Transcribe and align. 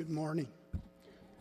Good 0.00 0.08
morning. 0.08 0.48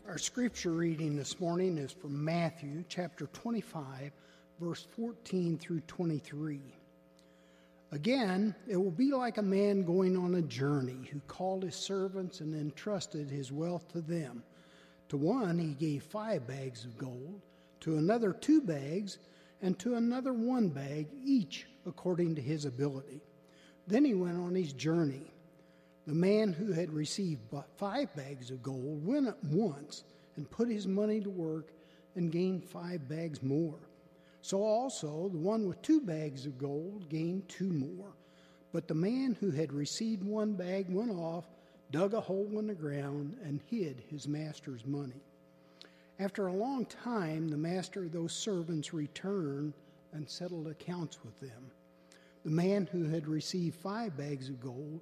Our 0.05 0.17
scripture 0.17 0.71
reading 0.71 1.15
this 1.15 1.39
morning 1.39 1.77
is 1.77 1.93
from 1.93 2.25
Matthew 2.25 2.83
chapter 2.89 3.27
25, 3.27 4.11
verse 4.59 4.85
14 4.97 5.57
through 5.57 5.79
23. 5.88 6.59
Again, 7.93 8.53
it 8.67 8.75
will 8.75 8.91
be 8.91 9.13
like 9.13 9.38
a 9.38 9.41
man 9.41 9.84
going 9.84 10.17
on 10.17 10.35
a 10.35 10.41
journey 10.41 11.07
who 11.09 11.21
called 11.21 11.63
his 11.63 11.75
servants 11.75 12.41
and 12.41 12.53
entrusted 12.53 13.30
his 13.30 13.49
wealth 13.49 13.88
to 13.93 14.02
them. 14.02 14.43
To 15.07 15.16
one 15.16 15.57
he 15.57 15.70
gave 15.73 16.03
five 16.03 16.45
bags 16.45 16.84
of 16.84 16.98
gold, 16.98 17.39
to 17.80 17.95
another 17.95 18.34
two 18.34 18.59
bags, 18.59 19.20
and 19.62 19.80
to 19.80 19.95
another 19.95 20.34
one 20.34 20.67
bag, 20.67 21.07
each 21.23 21.66
according 21.85 22.35
to 22.35 22.41
his 22.41 22.66
ability. 22.66 23.21
Then 23.88 24.03
he 24.03 24.16
went 24.16 24.38
on 24.38 24.53
his 24.53 24.73
journey. 24.73 25.31
The 26.09 26.16
man 26.16 26.54
who 26.54 26.72
had 26.72 26.91
received 26.91 27.41
five 27.77 28.16
bags 28.16 28.50
of 28.50 28.63
gold 28.63 29.05
went 29.05 29.27
at 29.27 29.44
once 29.44 30.05
and 30.38 30.50
put 30.50 30.67
his 30.67 30.88
money 30.88 31.22
to 31.22 31.30
work 31.30 31.72
and 32.16 32.31
gained 32.31 32.66
five 32.66 33.08
bags 33.08 33.44
more. 33.44 33.77
So 34.41 34.64
also 34.64 35.30
the 35.30 35.38
one 35.38 35.67
with 35.67 35.84
two 35.84 36.02
bags 36.02 36.48
of 36.48 36.58
gold 36.58 37.09
gained 37.09 37.48
two 37.48 37.72
more. 37.72 38.12
But 38.72 38.88
the 38.88 38.95
man 38.95 39.38
who 39.40 39.52
had 39.52 39.72
received 39.72 40.23
one 40.23 40.53
bag 40.53 40.88
went 40.90 41.12
off, 41.12 41.45
dug 41.91 42.16
a 42.16 42.22
hole 42.22 42.58
in 42.58 42.66
the 42.66 42.73
ground, 42.73 43.38
and 43.44 43.62
hid 43.67 44.02
his 44.09 44.28
master's 44.28 44.88
money. 44.88 45.22
After 46.17 46.48
a 46.48 46.53
long 46.53 46.88
time, 46.88 47.50
the 47.50 47.55
master 47.55 48.05
of 48.05 48.14
those 48.14 48.34
servants 48.34 48.95
returned 48.95 49.76
and 50.14 50.28
settled 50.28 50.66
accounts 50.66 51.23
with 51.23 51.39
them. 51.39 51.70
The 52.44 52.50
man 52.50 52.89
who 52.91 53.03
had 53.03 53.28
received 53.28 53.76
five 53.76 54.17
bags 54.17 54.50
of 54.50 54.59
gold 54.59 55.02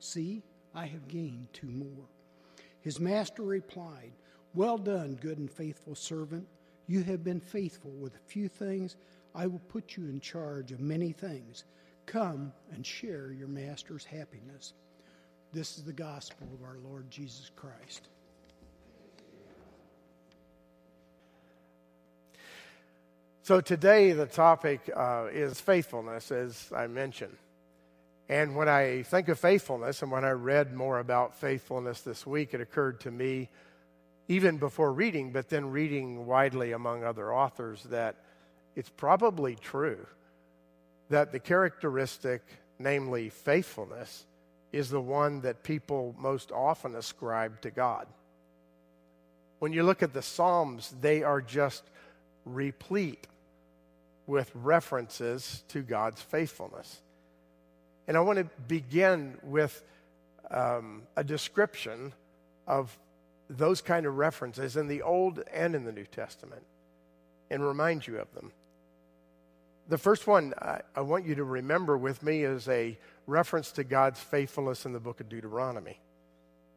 See, 0.00 0.42
I 0.74 0.86
have 0.86 1.08
gained 1.08 1.48
two 1.52 1.68
more. 1.68 2.06
His 2.80 3.00
master 3.00 3.42
replied, 3.42 4.12
Well 4.54 4.78
done, 4.78 5.18
good 5.20 5.38
and 5.38 5.50
faithful 5.50 5.94
servant. 5.94 6.46
You 6.86 7.02
have 7.02 7.24
been 7.24 7.40
faithful 7.40 7.90
with 7.90 8.14
a 8.14 8.30
few 8.30 8.48
things. 8.48 8.96
I 9.34 9.46
will 9.46 9.60
put 9.68 9.96
you 9.96 10.04
in 10.04 10.20
charge 10.20 10.72
of 10.72 10.80
many 10.80 11.12
things. 11.12 11.64
Come 12.06 12.52
and 12.72 12.86
share 12.86 13.32
your 13.32 13.48
master's 13.48 14.04
happiness. 14.04 14.72
This 15.52 15.76
is 15.76 15.84
the 15.84 15.92
gospel 15.92 16.48
of 16.54 16.62
our 16.62 16.78
Lord 16.82 17.10
Jesus 17.10 17.50
Christ. 17.54 18.08
So 23.42 23.60
today 23.60 24.12
the 24.12 24.26
topic 24.26 24.90
uh, 24.94 25.26
is 25.32 25.58
faithfulness, 25.60 26.30
as 26.30 26.70
I 26.74 26.86
mentioned. 26.86 27.36
And 28.28 28.56
when 28.56 28.68
I 28.68 29.02
think 29.02 29.28
of 29.28 29.38
faithfulness, 29.38 30.02
and 30.02 30.10
when 30.10 30.24
I 30.24 30.30
read 30.30 30.74
more 30.74 30.98
about 30.98 31.34
faithfulness 31.34 32.02
this 32.02 32.26
week, 32.26 32.52
it 32.52 32.60
occurred 32.60 33.00
to 33.00 33.10
me, 33.10 33.48
even 34.28 34.58
before 34.58 34.92
reading, 34.92 35.32
but 35.32 35.48
then 35.48 35.70
reading 35.70 36.26
widely 36.26 36.72
among 36.72 37.04
other 37.04 37.32
authors, 37.32 37.82
that 37.84 38.16
it's 38.76 38.90
probably 38.90 39.54
true 39.54 40.06
that 41.08 41.32
the 41.32 41.40
characteristic, 41.40 42.42
namely 42.78 43.30
faithfulness, 43.30 44.26
is 44.72 44.90
the 44.90 45.00
one 45.00 45.40
that 45.40 45.62
people 45.62 46.14
most 46.18 46.52
often 46.52 46.94
ascribe 46.94 47.60
to 47.62 47.70
God. 47.70 48.06
When 49.58 49.72
you 49.72 49.82
look 49.82 50.02
at 50.02 50.12
the 50.12 50.22
Psalms, 50.22 50.94
they 51.00 51.22
are 51.22 51.40
just 51.40 51.82
replete 52.44 53.26
with 54.26 54.50
references 54.54 55.64
to 55.68 55.80
God's 55.80 56.20
faithfulness. 56.20 57.00
And 58.08 58.16
I 58.16 58.20
want 58.20 58.38
to 58.38 58.44
begin 58.66 59.36
with 59.42 59.82
um, 60.50 61.02
a 61.14 61.22
description 61.22 62.14
of 62.66 62.98
those 63.50 63.82
kind 63.82 64.06
of 64.06 64.16
references 64.16 64.76
in 64.76 64.88
the 64.88 65.02
Old 65.02 65.42
and 65.52 65.74
in 65.74 65.84
the 65.84 65.92
New 65.92 66.06
Testament 66.06 66.62
and 67.50 67.62
remind 67.62 68.06
you 68.06 68.18
of 68.18 68.32
them. 68.34 68.50
The 69.88 69.98
first 69.98 70.26
one 70.26 70.54
I, 70.58 70.80
I 70.96 71.02
want 71.02 71.26
you 71.26 71.34
to 71.34 71.44
remember 71.44 71.96
with 71.98 72.22
me 72.22 72.44
is 72.44 72.66
a 72.68 72.98
reference 73.26 73.72
to 73.72 73.84
God's 73.84 74.20
faithfulness 74.20 74.86
in 74.86 74.92
the 74.92 75.00
book 75.00 75.20
of 75.20 75.28
Deuteronomy. 75.28 76.00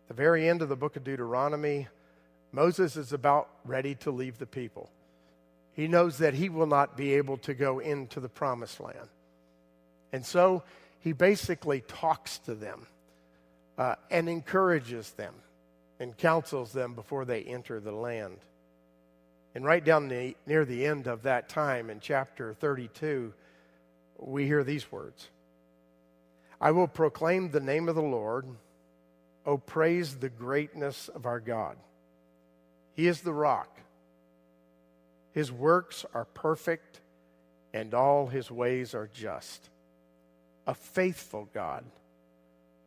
The 0.10 0.14
very 0.14 0.50
end 0.50 0.62
of 0.62 0.68
the 0.68 0.76
book 0.76 0.98
of 0.98 1.06
Deuteronomy, 1.06 1.88
Moses 2.52 2.98
is 2.98 3.14
about 3.14 3.50
ready 3.64 3.96
to 3.96 4.12
leave 4.12 4.38
the 4.38 4.46
people. 4.46 4.90
He 5.74 5.88
knows 5.88 6.18
that 6.18 6.34
he 6.34 6.50
will 6.50 6.68
not 6.68 6.98
be 6.98 7.14
able 7.14 7.38
to 7.38 7.54
go 7.54 7.80
into 7.80 8.20
the 8.20 8.28
promised 8.28 8.82
land. 8.82 9.08
And 10.12 10.26
so 10.26 10.64
he 11.02 11.14
basically 11.14 11.82
talks 11.82 12.38
to 12.40 12.56
them 12.56 12.86
uh, 13.78 13.96
and 14.10 14.30
encourages 14.30 15.12
them 15.12 15.34
and 16.00 16.16
counsels 16.16 16.72
them 16.72 16.94
before 16.94 17.26
they 17.26 17.42
enter 17.42 17.80
the 17.80 17.92
land. 17.92 18.38
And 19.54 19.66
right 19.66 19.84
down 19.84 20.08
the, 20.08 20.36
near 20.46 20.64
the 20.64 20.86
end 20.86 21.08
of 21.08 21.24
that 21.24 21.50
time 21.50 21.90
in 21.90 22.00
chapter 22.00 22.54
32, 22.54 23.34
we 24.20 24.46
hear 24.46 24.64
these 24.64 24.92
words 24.92 25.30
I 26.60 26.72
will 26.72 26.88
proclaim 26.88 27.50
the 27.50 27.60
name 27.60 27.90
of 27.90 27.96
the 27.96 28.02
Lord. 28.02 28.46
Oh, 29.44 29.58
praise 29.58 30.18
the 30.18 30.30
greatness 30.30 31.08
of 31.08 31.26
our 31.26 31.40
God. 31.40 31.76
He 32.94 33.08
is 33.08 33.22
the 33.22 33.34
rock. 33.34 33.80
His 35.34 35.52
works 35.52 36.06
are 36.14 36.26
perfect, 36.26 37.02
and 37.74 37.96
all 37.96 38.28
his 38.28 38.52
ways 38.52 38.94
are 38.94 39.10
just 39.12 39.72
a 40.72 40.74
faithful 40.74 41.50
God 41.54 41.84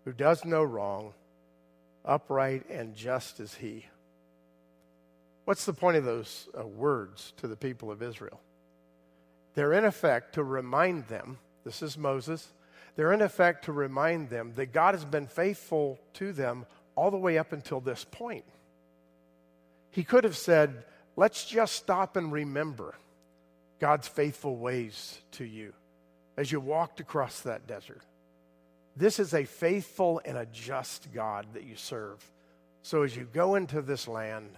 who 0.06 0.12
does 0.12 0.42
no 0.46 0.62
wrong, 0.62 1.12
upright 2.02 2.66
and 2.70 2.96
just 2.96 3.40
as 3.40 3.52
He. 3.52 3.84
What's 5.44 5.66
the 5.66 5.74
point 5.74 5.98
of 5.98 6.04
those 6.06 6.48
uh, 6.58 6.66
words 6.66 7.34
to 7.36 7.46
the 7.46 7.56
people 7.56 7.90
of 7.90 8.02
Israel? 8.02 8.40
They're 9.54 9.74
in 9.74 9.84
effect 9.84 10.36
to 10.36 10.42
remind 10.42 11.08
them, 11.08 11.36
this 11.62 11.82
is 11.82 11.98
Moses, 11.98 12.48
they're 12.96 13.12
in 13.12 13.20
effect 13.20 13.66
to 13.66 13.72
remind 13.72 14.30
them 14.30 14.54
that 14.56 14.72
God 14.72 14.94
has 14.94 15.04
been 15.04 15.26
faithful 15.26 15.98
to 16.14 16.32
them 16.32 16.64
all 16.94 17.10
the 17.10 17.18
way 17.18 17.36
up 17.36 17.52
until 17.52 17.80
this 17.80 18.06
point. 18.10 18.46
He 19.90 20.04
could 20.04 20.24
have 20.24 20.38
said, 20.38 20.84
let's 21.16 21.44
just 21.44 21.74
stop 21.74 22.16
and 22.16 22.32
remember 22.32 22.94
God's 23.78 24.08
faithful 24.08 24.56
ways 24.56 25.18
to 25.32 25.44
you 25.44 25.74
as 26.36 26.50
you 26.50 26.60
walked 26.60 27.00
across 27.00 27.40
that 27.40 27.66
desert. 27.66 28.02
This 28.96 29.18
is 29.18 29.34
a 29.34 29.44
faithful 29.44 30.20
and 30.24 30.36
a 30.38 30.46
just 30.46 31.12
God 31.12 31.46
that 31.54 31.64
you 31.64 31.76
serve. 31.76 32.24
So 32.82 33.02
as 33.02 33.16
you 33.16 33.26
go 33.32 33.54
into 33.54 33.82
this 33.82 34.06
land, 34.06 34.50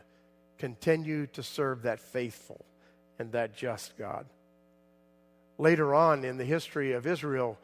continue 0.58 1.26
to 1.28 1.42
serve 1.42 1.82
that 1.82 2.00
faithful 2.00 2.64
and 3.18 3.32
that 3.32 3.56
just 3.56 3.96
God. 3.96 4.26
Later 5.58 5.94
on 5.94 6.24
in 6.24 6.36
the 6.36 6.44
history 6.44 6.92
of 6.92 7.06
Israel, 7.06 7.58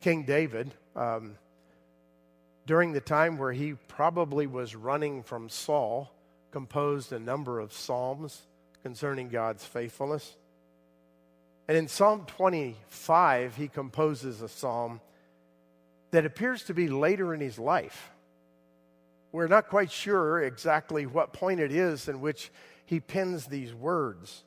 King 0.00 0.24
David, 0.24 0.72
um, 0.94 1.36
during 2.66 2.92
the 2.92 3.00
time 3.00 3.38
where 3.38 3.52
he 3.52 3.74
probably 3.88 4.46
was 4.46 4.76
running 4.76 5.22
from 5.22 5.48
Saul, 5.48 6.12
composed 6.50 7.12
a 7.12 7.18
number 7.18 7.58
of 7.58 7.72
psalms 7.72 8.42
concerning 8.82 9.28
God's 9.28 9.64
faithfulness. 9.64 10.36
And 11.66 11.76
in 11.76 11.88
Psalm 11.88 12.26
25, 12.26 13.56
he 13.56 13.68
composes 13.68 14.42
a 14.42 14.48
psalm 14.48 15.00
that 16.10 16.26
appears 16.26 16.64
to 16.64 16.74
be 16.74 16.88
later 16.88 17.32
in 17.32 17.40
his 17.40 17.58
life. 17.58 18.10
We're 19.32 19.48
not 19.48 19.68
quite 19.68 19.90
sure 19.90 20.40
exactly 20.42 21.06
what 21.06 21.32
point 21.32 21.60
it 21.60 21.72
is 21.72 22.08
in 22.08 22.20
which 22.20 22.52
he 22.84 23.00
pens 23.00 23.46
these 23.46 23.74
words. 23.74 24.44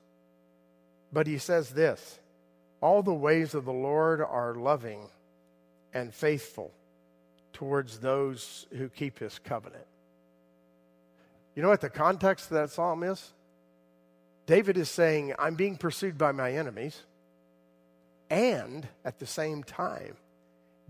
But 1.12 1.28
he 1.28 1.40
says 1.40 1.72
this 1.72 2.20
All 2.82 3.04
the 3.04 3.14
ways 3.14 3.54
of 3.54 3.66
the 3.66 3.74
Lord 3.74 4.22
are 4.22 4.56
loving 4.56 5.10
and 5.94 6.14
faithful 6.14 6.72
towards 7.52 8.00
those 8.00 8.68
who 8.78 8.88
keep 8.88 9.20
his 9.20 9.40
covenant. 9.40 9.88
You 11.56 11.64
know 11.64 11.70
what 11.70 11.82
the 11.82 11.90
context 11.90 12.52
of 12.52 12.58
that 12.58 12.70
psalm 12.70 13.02
is? 13.02 13.34
David 14.46 14.78
is 14.78 14.90
saying, 14.90 15.34
I'm 15.40 15.56
being 15.56 15.76
pursued 15.76 16.18
by 16.18 16.32
my 16.32 16.54
enemies. 16.54 17.02
And 18.30 18.88
at 19.06 19.20
the 19.20 19.26
same 19.26 19.64
time, 19.64 20.16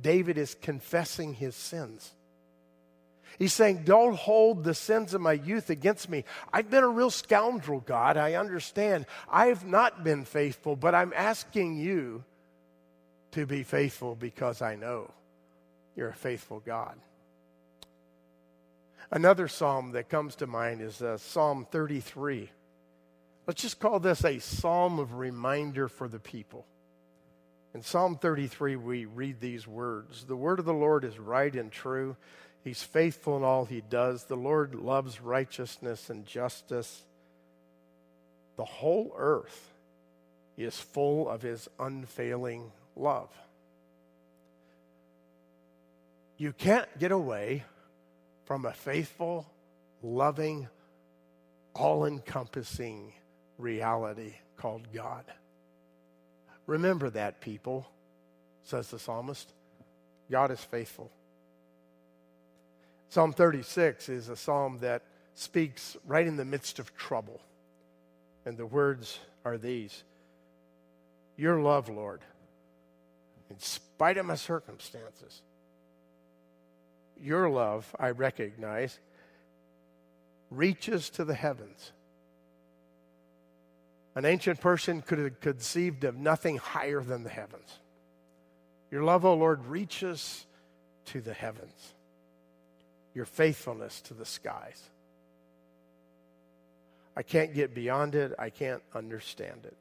David 0.01 0.38
is 0.38 0.56
confessing 0.56 1.34
his 1.34 1.56
sins. 1.56 2.12
He's 3.38 3.54
saying, 3.54 3.84
Don't 3.84 4.16
hold 4.16 4.63
the 4.63 4.74
sins 4.74 5.13
of 5.13 5.22
my 5.22 5.34
youth 5.34 5.69
against 5.69 6.10
me. 6.10 6.24
I've 6.51 6.69
been 6.69 6.84
a 6.84 6.89
real 6.89 7.12
scoundrel, 7.12 7.80
God. 7.80 8.18
I 8.18 8.34
understand. 8.34 9.06
I've 9.31 9.66
not 9.66 10.04
been 10.04 10.25
faithful, 10.25 10.75
but 10.75 10.95
I'm 10.95 11.13
asking 11.16 11.78
you 11.78 12.24
to 13.31 13.45
be 13.45 13.63
faithful 13.63 14.16
because 14.16 14.62
I 14.62 14.75
know 14.75 15.12
you're 15.95 16.10
a 16.10 16.13
faithful 16.13 16.60
God. 16.60 16.95
Another 19.12 19.48
psalm 19.48 19.92
that 19.92 20.10
comes 20.10 20.36
to 20.38 20.48
mind 20.48 20.81
is 20.81 21.01
uh, 21.01 21.18
Psalm 21.18 21.66
33. 21.72 22.50
Let's 23.45 23.62
just 23.62 23.80
call 23.80 24.00
this 24.00 24.25
a 24.25 24.40
psalm 24.40 25.00
of 25.00 25.13
reminder 25.13 25.88
for 25.88 26.07
the 26.10 26.19
people. 26.19 26.66
In 27.77 27.83
Psalm 27.83 28.18
33, 28.18 28.75
we 28.75 29.06
read 29.06 29.39
these 29.39 29.68
words 29.68 30.25
The 30.25 30.35
word 30.35 30.57
of 30.57 30.65
the 30.65 30.74
Lord 30.74 31.03
is 31.03 31.19
right 31.19 31.53
and 31.53 31.71
true. 31.71 32.15
He's 32.63 32.81
faithful 32.81 33.38
in 33.38 33.44
all 33.44 33.65
he 33.65 33.81
does. 33.81 34.24
The 34.24 34.35
Lord 34.35 34.74
loves 34.74 35.21
righteousness 35.21 36.09
and 36.09 36.25
justice. 36.25 37.03
The 38.56 38.65
whole 38.65 39.13
earth 39.15 39.75
is 40.57 40.75
full 40.79 41.29
of 41.29 41.44
his 41.44 41.69
unfailing 41.79 42.71
love. 42.95 43.29
You 46.39 46.53
can't 46.53 46.89
get 46.97 47.12
away 47.12 47.63
from 48.45 48.65
a 48.65 48.73
faithful, 48.73 49.45
loving, 50.01 50.68
all 51.75 52.06
encompassing 52.06 53.13
reality 53.59 54.33
called 54.57 54.91
God. 54.91 55.25
Remember 56.68 57.10
that, 57.10 57.42
people, 57.42 57.88
says 58.64 58.92
the 58.92 59.00
psalmist. 59.00 59.52
God 60.30 60.52
is 60.52 60.60
faithful. 60.60 61.10
Psalm 63.10 63.31
36 63.31 64.10
is 64.10 64.28
a 64.28 64.36
psalm 64.36 64.80
that 64.81 65.02
speaks 65.34 65.96
right 66.06 66.28
in 66.28 66.36
the 66.36 66.46
midst 66.46 66.78
of 66.78 66.96
trouble. 66.96 67.42
And 68.46 68.58
the 68.58 68.66
words 68.66 69.19
are 69.46 69.58
these 69.58 70.04
Your 71.38 71.60
love, 71.62 71.90
Lord, 71.90 72.22
in 73.50 73.60
spite 73.60 74.18
of 74.18 74.25
my 74.25 74.36
circumstances, 74.36 75.42
your 77.19 77.50
love, 77.50 77.96
I 77.98 78.10
recognize, 78.12 79.00
reaches 80.52 81.10
to 81.12 81.25
the 81.25 81.34
heavens. 81.34 81.92
An 84.18 84.25
ancient 84.25 84.60
person 84.60 85.04
could 85.04 85.19
have 85.19 85.40
conceived 85.42 86.04
of 86.04 86.18
nothing 86.18 86.58
higher 86.58 87.02
than 87.02 87.22
the 87.22 87.30
heavens. 87.30 87.78
Your 88.90 89.04
love, 89.04 89.25
O 89.25 89.30
oh 89.30 89.36
Lord, 89.36 89.64
reaches 89.68 90.48
to 91.06 91.22
the 91.22 91.36
heavens 91.36 91.94
your 93.14 93.25
faithfulness 93.25 94.02
to 94.02 94.16
the 94.16 94.25
skies. 94.25 94.81
I 97.16 97.22
can't 97.22 97.54
get 97.54 97.75
beyond 97.75 98.16
it, 98.16 98.34
I 98.40 98.50
can't 98.50 98.81
understand 98.96 99.66
it. 99.66 99.78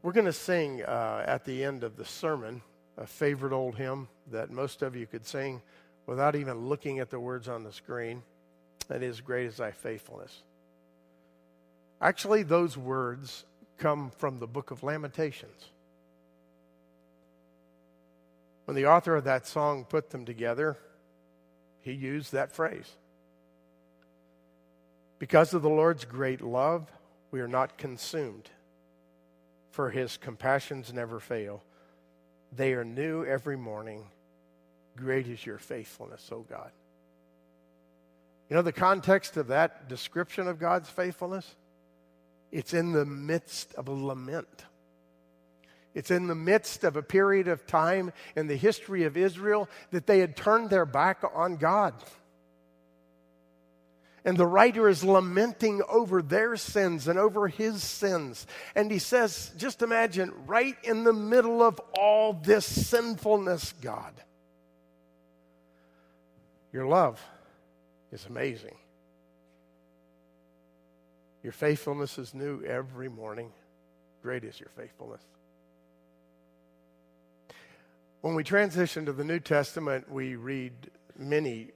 We're 0.00 0.12
going 0.12 0.24
to 0.24 0.32
sing 0.32 0.82
uh, 0.82 1.22
at 1.26 1.44
the 1.44 1.62
end 1.62 1.84
of 1.84 1.98
the 1.98 2.06
sermon 2.06 2.62
a 2.96 3.06
favorite 3.06 3.52
old 3.52 3.76
hymn 3.76 4.08
that 4.30 4.50
most 4.50 4.80
of 4.80 4.96
you 4.96 5.06
could 5.06 5.26
sing 5.26 5.60
without 6.06 6.36
even 6.36 6.68
looking 6.68 7.00
at 7.00 7.10
the 7.10 7.20
words 7.20 7.48
on 7.48 7.64
the 7.64 7.72
screen. 7.72 8.22
That 8.88 9.02
is, 9.02 9.20
Great 9.20 9.44
is 9.44 9.58
Thy 9.58 9.72
Faithfulness. 9.72 10.42
Actually, 12.00 12.42
those 12.42 12.76
words 12.76 13.44
come 13.78 14.10
from 14.10 14.38
the 14.38 14.46
book 14.46 14.70
of 14.70 14.82
Lamentations. 14.82 15.70
When 18.64 18.74
the 18.74 18.86
author 18.86 19.16
of 19.16 19.24
that 19.24 19.46
song 19.46 19.84
put 19.84 20.10
them 20.10 20.24
together, 20.24 20.76
he 21.82 21.92
used 21.92 22.32
that 22.32 22.52
phrase. 22.52 22.88
Because 25.18 25.52
of 25.52 25.62
the 25.62 25.68
Lord's 25.68 26.04
great 26.04 26.40
love, 26.40 26.90
we 27.30 27.40
are 27.40 27.48
not 27.48 27.76
consumed, 27.76 28.48
for 29.70 29.90
his 29.90 30.16
compassions 30.16 30.92
never 30.92 31.20
fail. 31.20 31.62
They 32.54 32.72
are 32.72 32.84
new 32.84 33.24
every 33.24 33.56
morning. 33.56 34.04
Great 34.96 35.26
is 35.26 35.44
your 35.44 35.58
faithfulness, 35.58 36.28
O 36.32 36.40
God. 36.48 36.70
You 38.48 38.56
know 38.56 38.62
the 38.62 38.72
context 38.72 39.36
of 39.36 39.48
that 39.48 39.88
description 39.88 40.48
of 40.48 40.58
God's 40.58 40.88
faithfulness? 40.88 41.54
It's 42.50 42.74
in 42.74 42.92
the 42.92 43.04
midst 43.04 43.74
of 43.74 43.88
a 43.88 43.92
lament. 43.92 44.64
It's 45.94 46.10
in 46.10 46.28
the 46.28 46.34
midst 46.34 46.84
of 46.84 46.96
a 46.96 47.02
period 47.02 47.48
of 47.48 47.66
time 47.66 48.12
in 48.36 48.46
the 48.46 48.56
history 48.56 49.04
of 49.04 49.16
Israel 49.16 49.68
that 49.90 50.06
they 50.06 50.20
had 50.20 50.36
turned 50.36 50.70
their 50.70 50.86
back 50.86 51.22
on 51.34 51.56
God. 51.56 51.94
And 54.24 54.36
the 54.36 54.46
writer 54.46 54.88
is 54.88 55.02
lamenting 55.02 55.80
over 55.88 56.20
their 56.22 56.56
sins 56.56 57.08
and 57.08 57.18
over 57.18 57.48
his 57.48 57.82
sins. 57.82 58.46
And 58.74 58.90
he 58.90 58.98
says, 58.98 59.50
just 59.56 59.82
imagine, 59.82 60.32
right 60.46 60.76
in 60.84 61.04
the 61.04 61.12
middle 61.12 61.62
of 61.62 61.80
all 61.98 62.34
this 62.34 62.66
sinfulness, 62.66 63.72
God, 63.80 64.12
your 66.72 66.86
love 66.86 67.20
is 68.12 68.26
amazing. 68.26 68.76
Your 71.42 71.52
faithfulness 71.52 72.18
is 72.18 72.34
new 72.34 72.62
every 72.64 73.08
morning. 73.08 73.52
Great 74.22 74.44
is 74.44 74.60
your 74.60 74.68
faithfulness. 74.76 75.22
When 78.20 78.34
we 78.34 78.44
transition 78.44 79.06
to 79.06 79.12
the 79.12 79.24
New 79.24 79.40
Testament, 79.40 80.10
we 80.10 80.36
read 80.36 80.72
many 81.16 81.70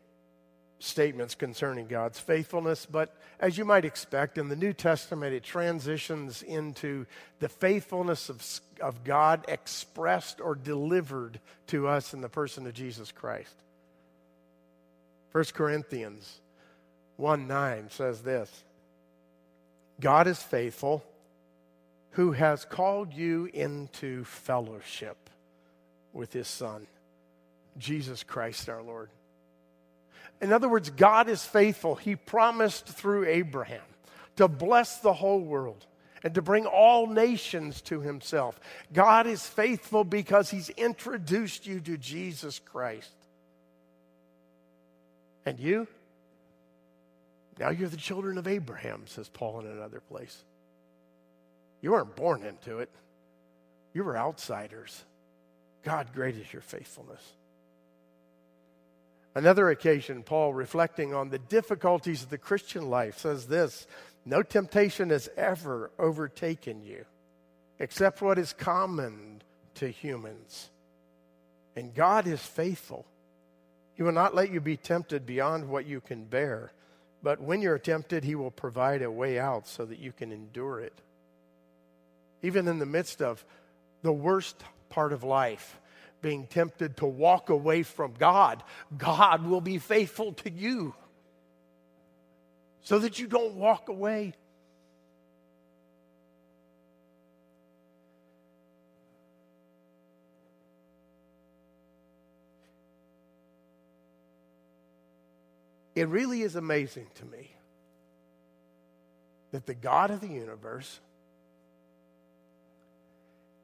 statements 0.79 1.35
concerning 1.35 1.87
God's 1.87 2.21
faithfulness, 2.21 2.85
but 2.85 3.17
as 3.41 3.57
you 3.57 3.65
might 3.65 3.87
expect, 3.87 4.37
in 4.37 4.49
the 4.49 4.57
New 4.57 4.75
Testament, 4.75 5.35
it 5.35 5.43
transitions 5.43 6.43
into 6.43 7.07
the 7.41 7.49
faithfulness 7.49 8.29
of, 8.29 8.45
of 8.81 9.03
God 9.05 9.47
expressed 9.49 10.41
or 10.41 10.55
delivered 10.55 11.41
to 11.69 11.89
us 11.89 12.13
in 12.13 12.21
the 12.21 12.29
person 12.29 12.67
of 12.67 12.75
Jesus 12.75 13.11
Christ. 13.11 13.55
1 15.33 15.45
Corinthians 15.55 16.41
1 17.17 17.49
9 17.49 17.91
says 17.91 18.23
this 18.23 18.65
God 20.01 20.27
is 20.27 20.43
faithful, 20.43 21.05
who 22.13 22.33
has 22.33 22.65
called 22.65 23.13
you 23.13 23.47
into 23.53 24.25
fellowship 24.25 25.31
with 26.13 26.33
his 26.33 26.49
son, 26.49 26.87
Jesus 27.79 28.23
Christ 28.23 28.69
our 28.69 28.83
Lord. 28.83 29.11
In 30.41 30.53
other 30.53 30.69
words, 30.69 30.91
God 30.91 31.29
is 31.29 31.45
faithful. 31.45 31.95
He 31.95 32.17
promised 32.17 32.87
through 32.87 33.27
Abraham 33.27 33.83
to 34.37 34.49
bless 34.49 34.99
the 34.99 35.13
whole 35.13 35.41
world 35.41 35.87
and 36.23 36.35
to 36.35 36.43
bring 36.43 36.67
all 36.67 37.07
nations 37.07 37.81
to 37.83 38.01
himself. 38.01 38.59
God 38.93 39.27
is 39.27 39.47
faithful 39.47 40.05
because 40.05 40.51
he's 40.51 40.71
introduced 40.71 41.67
you 41.67 41.81
to 41.81 41.99
Jesus 41.99 42.59
Christ. 42.59 43.11
And 45.47 45.61
you? 45.61 45.87
Now 47.59 47.71
you're 47.71 47.89
the 47.89 47.97
children 47.97 48.39
of 48.39 48.49
Abraham, 48.49 49.05
says 49.07 49.29
Paul 49.29 49.61
in 49.61 49.67
another 49.67 50.01
place. 50.01 50.45
You 51.81 51.93
weren't 51.93 52.17
born 52.17 52.45
into 52.45 52.79
it, 52.79 52.91
you 53.93 54.05
were 54.05 54.17
outsiders. 54.17 55.05
God, 55.83 56.15
great 56.15 56.37
is 56.37 56.51
your 56.51 56.63
faithfulness. 56.63 57.21
Another 59.35 59.69
occasion, 59.69 60.23
Paul, 60.23 60.55
reflecting 60.55 61.13
on 61.13 61.29
the 61.29 61.39
difficulties 61.39 62.23
of 62.23 62.31
the 62.31 62.39
Christian 62.39 62.89
life, 62.89 63.19
says 63.19 63.47
this 63.47 63.87
No 64.25 64.43
temptation 64.43 65.11
has 65.11 65.29
ever 65.37 65.91
overtaken 65.99 66.83
you 66.83 67.05
except 67.79 68.23
what 68.23 68.39
is 68.39 68.53
common 68.53 69.43
to 69.75 69.89
humans. 69.89 70.71
And 71.77 71.95
God 71.95 72.27
is 72.27 72.41
faithful. 72.41 73.05
He 73.95 74.03
will 74.03 74.13
not 74.13 74.35
let 74.35 74.51
you 74.51 74.61
be 74.61 74.77
tempted 74.77 75.27
beyond 75.27 75.69
what 75.69 75.87
you 75.87 76.01
can 76.01 76.25
bear. 76.25 76.73
But 77.25 77.41
when 77.41 77.63
you're 77.63 77.79
tempted, 77.79 78.23
He 78.23 78.35
will 78.35 78.51
provide 78.51 79.01
a 79.01 79.11
way 79.11 79.39
out 79.39 79.67
so 79.67 79.87
that 79.87 79.99
you 79.99 80.13
can 80.13 80.31
endure 80.31 80.79
it. 80.79 80.93
Even 82.43 82.69
in 82.69 82.79
the 82.79 82.87
midst 82.87 83.23
of 83.23 83.43
the 84.03 84.13
worst 84.13 84.63
part 84.91 85.15
of 85.15 85.25
life, 85.25 85.81
being 86.21 86.47
tempted 86.47 86.99
to 86.99 87.07
walk 87.07 87.49
away 87.49 87.83
from 87.83 88.13
God, 88.19 88.63
God 88.97 89.47
will 89.47 89.63
be 89.63 89.79
faithful 89.79 90.35
to 90.35 90.51
you 90.51 90.95
so 92.83 92.99
that 92.99 93.19
you 93.19 93.27
don't 93.27 93.55
walk 93.55 93.89
away. 93.89 94.35
It 105.95 106.09
really 106.09 106.43
is 106.43 106.57
amazing 106.57 107.07
to 107.17 107.25
me 107.25 107.55
that 109.53 109.67
the 109.67 109.75
God 109.75 110.11
of 110.11 110.21
the 110.21 110.29
universe 110.29 111.01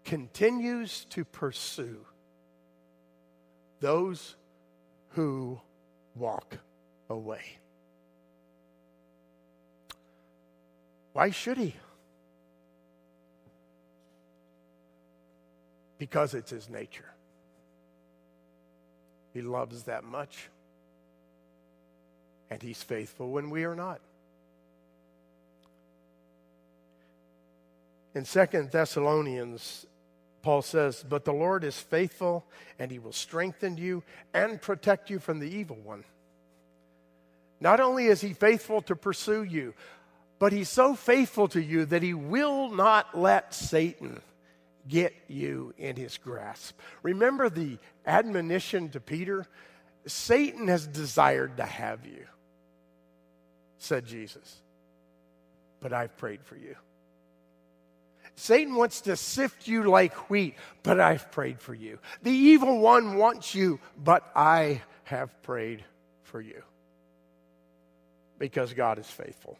continues 0.04 1.04
to 1.06 1.24
pursue 1.24 2.06
those 3.80 4.36
who 5.10 5.60
walk 6.14 6.58
away. 7.08 7.42
Why 11.12 11.30
should 11.30 11.58
he? 11.58 11.74
Because 15.98 16.34
it's 16.34 16.50
his 16.50 16.70
nature. 16.70 17.12
He 19.34 19.42
loves 19.42 19.84
that 19.84 20.04
much. 20.04 20.48
And 22.50 22.62
he's 22.62 22.82
faithful 22.82 23.30
when 23.30 23.50
we 23.50 23.64
are 23.64 23.76
not. 23.76 24.00
In 28.14 28.24
Second 28.24 28.70
Thessalonians, 28.72 29.86
Paul 30.42 30.62
says, 30.62 31.04
But 31.08 31.24
the 31.24 31.32
Lord 31.32 31.64
is 31.64 31.78
faithful, 31.78 32.44
and 32.78 32.90
he 32.90 32.98
will 32.98 33.12
strengthen 33.12 33.76
you 33.76 34.02
and 34.34 34.60
protect 34.60 35.10
you 35.10 35.18
from 35.18 35.38
the 35.38 35.48
evil 35.48 35.76
one. 35.76 36.04
Not 37.60 37.78
only 37.78 38.06
is 38.06 38.20
he 38.20 38.32
faithful 38.32 38.80
to 38.82 38.96
pursue 38.96 39.42
you, 39.42 39.74
but 40.38 40.52
he's 40.52 40.70
so 40.70 40.94
faithful 40.94 41.48
to 41.48 41.62
you 41.62 41.84
that 41.84 42.02
he 42.02 42.14
will 42.14 42.70
not 42.70 43.16
let 43.16 43.54
Satan 43.54 44.22
get 44.88 45.14
you 45.28 45.74
in 45.76 45.96
his 45.96 46.16
grasp. 46.16 46.78
Remember 47.02 47.50
the 47.50 47.76
admonition 48.06 48.88
to 48.90 49.00
Peter? 49.00 49.46
Satan 50.06 50.68
has 50.68 50.86
desired 50.86 51.58
to 51.58 51.66
have 51.66 52.06
you, 52.06 52.24
said 53.82 54.06
Jesus, 54.06 54.60
but 55.80 55.92
I've 55.92 56.16
prayed 56.16 56.42
for 56.42 56.56
you. 56.56 56.76
Satan 58.36 58.74
wants 58.74 59.02
to 59.02 59.16
sift 59.16 59.68
you 59.68 59.84
like 59.84 60.30
wheat, 60.30 60.54
but 60.82 61.00
I've 61.00 61.30
prayed 61.30 61.60
for 61.60 61.74
you. 61.74 61.98
The 62.22 62.30
evil 62.30 62.78
one 62.78 63.16
wants 63.16 63.54
you, 63.54 63.80
but 64.02 64.30
I 64.34 64.82
have 65.04 65.42
prayed 65.42 65.84
for 66.22 66.40
you. 66.40 66.62
Because 68.38 68.72
God 68.72 68.98
is 68.98 69.06
faithful 69.06 69.58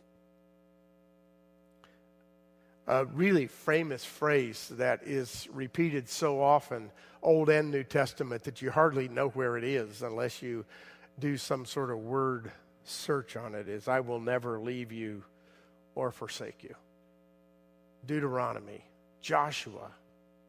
a 2.91 3.05
really 3.05 3.47
famous 3.47 4.05
phrase 4.05 4.69
that 4.73 5.01
is 5.05 5.49
repeated 5.53 6.09
so 6.09 6.43
often, 6.43 6.91
Old 7.23 7.49
and 7.49 7.71
New 7.71 7.85
Testament, 7.85 8.43
that 8.43 8.61
you 8.61 8.73
hardly 8.73 9.07
know 9.09 9.29
where 9.29 9.57
it 9.57 9.63
is 9.63 10.03
unless 10.03 10.43
you 10.43 10.65
do 11.17 11.37
some 11.37 11.65
sort 11.65 11.91
of 11.91 11.99
word 11.99 12.51
search 12.85 13.37
on 13.37 13.55
it 13.55 13.69
is 13.69 13.89
I 13.89 14.01
will 14.01 14.21
never 14.21 14.59
leave 14.59 14.93
you 14.93 15.25
or 15.95 16.11
forsake 16.11 16.63
you. 16.63 16.75
Deuteronomy, 18.07 18.85
Joshua, 19.21 19.91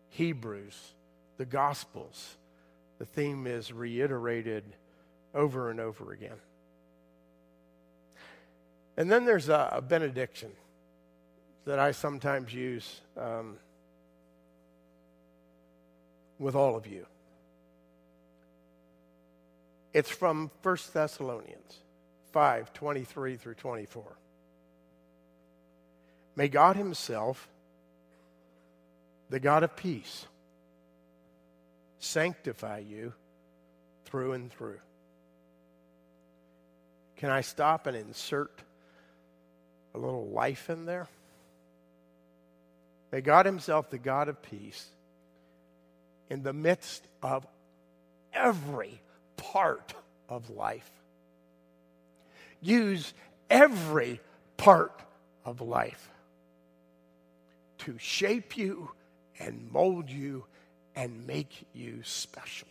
Hebrews, 0.09 0.93
the 1.37 1.45
Gospels. 1.45 2.37
The 2.99 3.05
theme 3.05 3.47
is 3.47 3.73
reiterated 3.73 4.63
over 5.33 5.69
and 5.69 5.79
over 5.79 6.11
again. 6.11 6.37
And 8.97 9.11
then 9.11 9.25
there's 9.25 9.49
a, 9.49 9.69
a 9.73 9.81
benediction 9.81 10.51
that 11.65 11.79
I 11.79 11.91
sometimes 11.91 12.53
use 12.53 13.01
um, 13.17 13.57
with 16.39 16.55
all 16.55 16.75
of 16.75 16.87
you. 16.87 17.05
It's 19.93 20.09
from 20.09 20.51
1 20.63 20.77
Thessalonians 20.93 21.79
5 22.31 22.73
23 22.73 23.35
through 23.35 23.55
24. 23.55 24.03
May 26.35 26.47
God 26.47 26.75
Himself, 26.75 27.47
the 29.29 29.39
God 29.39 29.63
of 29.63 29.75
peace, 29.75 30.25
sanctify 31.99 32.79
you 32.79 33.13
through 34.05 34.33
and 34.33 34.51
through. 34.51 34.79
Can 37.17 37.29
I 37.29 37.41
stop 37.41 37.85
and 37.85 37.95
insert 37.95 38.51
a 39.93 39.99
little 39.99 40.27
life 40.27 40.69
in 40.69 40.85
there? 40.85 41.07
May 43.11 43.21
God 43.21 43.45
Himself, 43.45 43.89
the 43.89 43.97
God 43.97 44.29
of 44.29 44.41
peace, 44.41 44.87
in 46.29 46.43
the 46.43 46.53
midst 46.53 47.05
of 47.21 47.45
every 48.33 49.01
part 49.35 49.93
of 50.29 50.49
life, 50.49 50.89
use 52.61 53.13
every 53.49 54.19
part 54.57 55.01
of 55.43 55.61
life 55.61 56.09
to 57.79 57.97
shape 57.97 58.57
you 58.57 58.91
and 59.39 59.71
mold 59.71 60.09
you 60.09 60.45
and 60.95 61.25
make 61.25 61.65
you 61.73 62.01
special. 62.03 62.67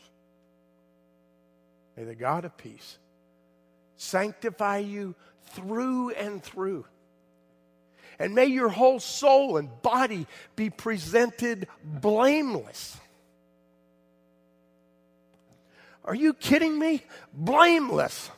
May 1.96 2.04
the 2.04 2.14
God 2.14 2.44
of 2.44 2.56
peace 2.56 2.98
sanctify 3.96 4.78
you 4.78 5.14
through 5.52 6.10
and 6.10 6.42
through 6.42 6.86
and 8.20 8.34
may 8.34 8.46
your 8.46 8.68
whole 8.68 9.00
soul 9.00 9.56
and 9.56 9.70
body 9.80 10.26
be 10.54 10.68
presented 10.68 11.66
blameless. 11.82 12.98
Are 16.04 16.14
you 16.14 16.34
kidding 16.34 16.78
me? 16.78 17.02
Blameless. 17.32 18.30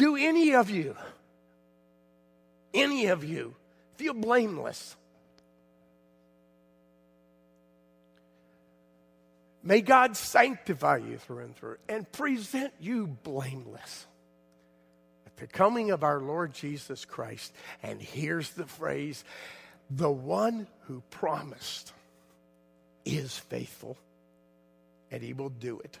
Do 0.00 0.16
any 0.16 0.54
of 0.54 0.70
you, 0.70 0.96
any 2.72 3.08
of 3.08 3.22
you, 3.22 3.54
feel 3.96 4.14
blameless? 4.14 4.96
May 9.62 9.82
God 9.82 10.16
sanctify 10.16 10.96
you 11.06 11.18
through 11.18 11.40
and 11.40 11.54
through 11.54 11.76
and 11.86 12.10
present 12.10 12.72
you 12.80 13.08
blameless 13.08 14.06
at 15.26 15.36
the 15.36 15.46
coming 15.46 15.90
of 15.90 16.02
our 16.02 16.18
Lord 16.18 16.54
Jesus 16.54 17.04
Christ. 17.04 17.52
And 17.82 18.00
here's 18.00 18.52
the 18.52 18.64
phrase 18.64 19.22
the 19.90 20.10
one 20.10 20.66
who 20.86 21.02
promised 21.10 21.92
is 23.04 23.36
faithful, 23.36 23.98
and 25.10 25.22
he 25.22 25.34
will 25.34 25.50
do 25.50 25.78
it. 25.80 25.98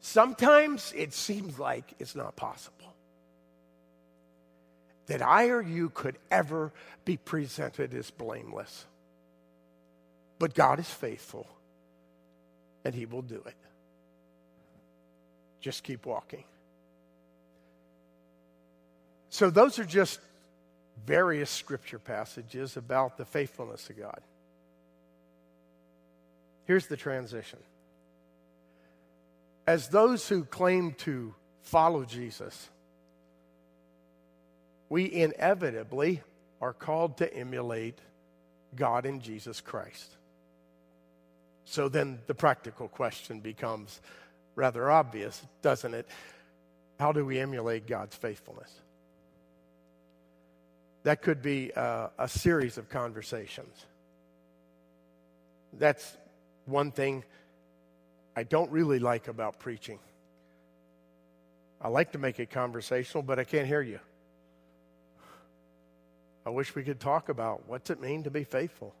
Sometimes 0.00 0.92
it 0.96 1.12
seems 1.12 1.58
like 1.58 1.84
it's 1.98 2.14
not 2.14 2.36
possible 2.36 2.80
that 5.10 5.22
I 5.22 5.48
or 5.48 5.60
you 5.60 5.90
could 5.90 6.16
ever 6.30 6.72
be 7.04 7.16
presented 7.16 7.94
as 7.94 8.12
blameless. 8.12 8.86
But 10.38 10.54
God 10.54 10.78
is 10.78 10.88
faithful, 10.88 11.48
and 12.84 12.94
he 12.94 13.06
will 13.06 13.22
do 13.22 13.42
it. 13.44 13.56
Just 15.60 15.82
keep 15.82 16.06
walking. 16.06 16.44
So, 19.30 19.50
those 19.50 19.80
are 19.80 19.84
just 19.84 20.20
various 21.04 21.50
scripture 21.50 21.98
passages 21.98 22.76
about 22.76 23.16
the 23.18 23.24
faithfulness 23.24 23.90
of 23.90 23.98
God. 23.98 24.20
Here's 26.66 26.86
the 26.86 26.96
transition. 26.96 27.58
As 29.70 29.86
those 29.86 30.28
who 30.28 30.42
claim 30.42 30.94
to 30.94 31.32
follow 31.62 32.04
Jesus, 32.04 32.70
we 34.88 35.12
inevitably 35.12 36.24
are 36.60 36.72
called 36.72 37.18
to 37.18 37.32
emulate 37.32 37.96
God 38.74 39.06
in 39.06 39.20
Jesus 39.20 39.60
Christ. 39.60 40.16
So 41.66 41.88
then 41.88 42.18
the 42.26 42.34
practical 42.34 42.88
question 42.88 43.38
becomes 43.38 44.00
rather 44.56 44.90
obvious, 44.90 45.40
doesn't 45.62 45.94
it? 45.94 46.08
How 46.98 47.12
do 47.12 47.24
we 47.24 47.38
emulate 47.38 47.86
God's 47.86 48.16
faithfulness? 48.16 48.74
That 51.04 51.22
could 51.22 51.42
be 51.42 51.70
a, 51.76 52.10
a 52.18 52.28
series 52.28 52.76
of 52.76 52.88
conversations. 52.88 53.86
That's 55.72 56.16
one 56.66 56.90
thing 56.90 57.22
I 58.36 58.42
don't 58.42 58.70
really 58.70 58.98
like 58.98 59.28
about 59.28 59.58
preaching. 59.58 59.98
I 61.80 61.88
like 61.88 62.12
to 62.12 62.18
make 62.18 62.38
it 62.38 62.50
conversational, 62.50 63.22
but 63.22 63.38
I 63.38 63.44
can't 63.44 63.66
hear 63.66 63.82
you. 63.82 64.00
I 66.44 66.50
wish 66.50 66.74
we 66.74 66.82
could 66.82 67.00
talk 67.00 67.28
about 67.28 67.68
what's 67.68 67.90
it 67.90 68.00
mean 68.00 68.22
to 68.24 68.30
be 68.30 68.44
faithful. 68.44 68.94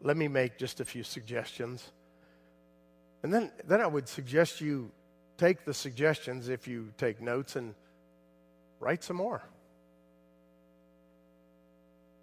Let 0.00 0.16
me 0.16 0.28
make 0.28 0.58
just 0.58 0.80
a 0.80 0.84
few 0.84 1.02
suggestions. 1.02 1.90
And 3.22 3.32
then, 3.32 3.50
then 3.66 3.80
I 3.80 3.86
would 3.86 4.08
suggest 4.08 4.60
you 4.60 4.90
take 5.36 5.64
the 5.64 5.74
suggestions 5.74 6.48
if 6.48 6.68
you 6.68 6.92
take 6.98 7.20
notes 7.20 7.56
and 7.56 7.74
write 8.80 9.02
some 9.02 9.16
more. 9.16 9.42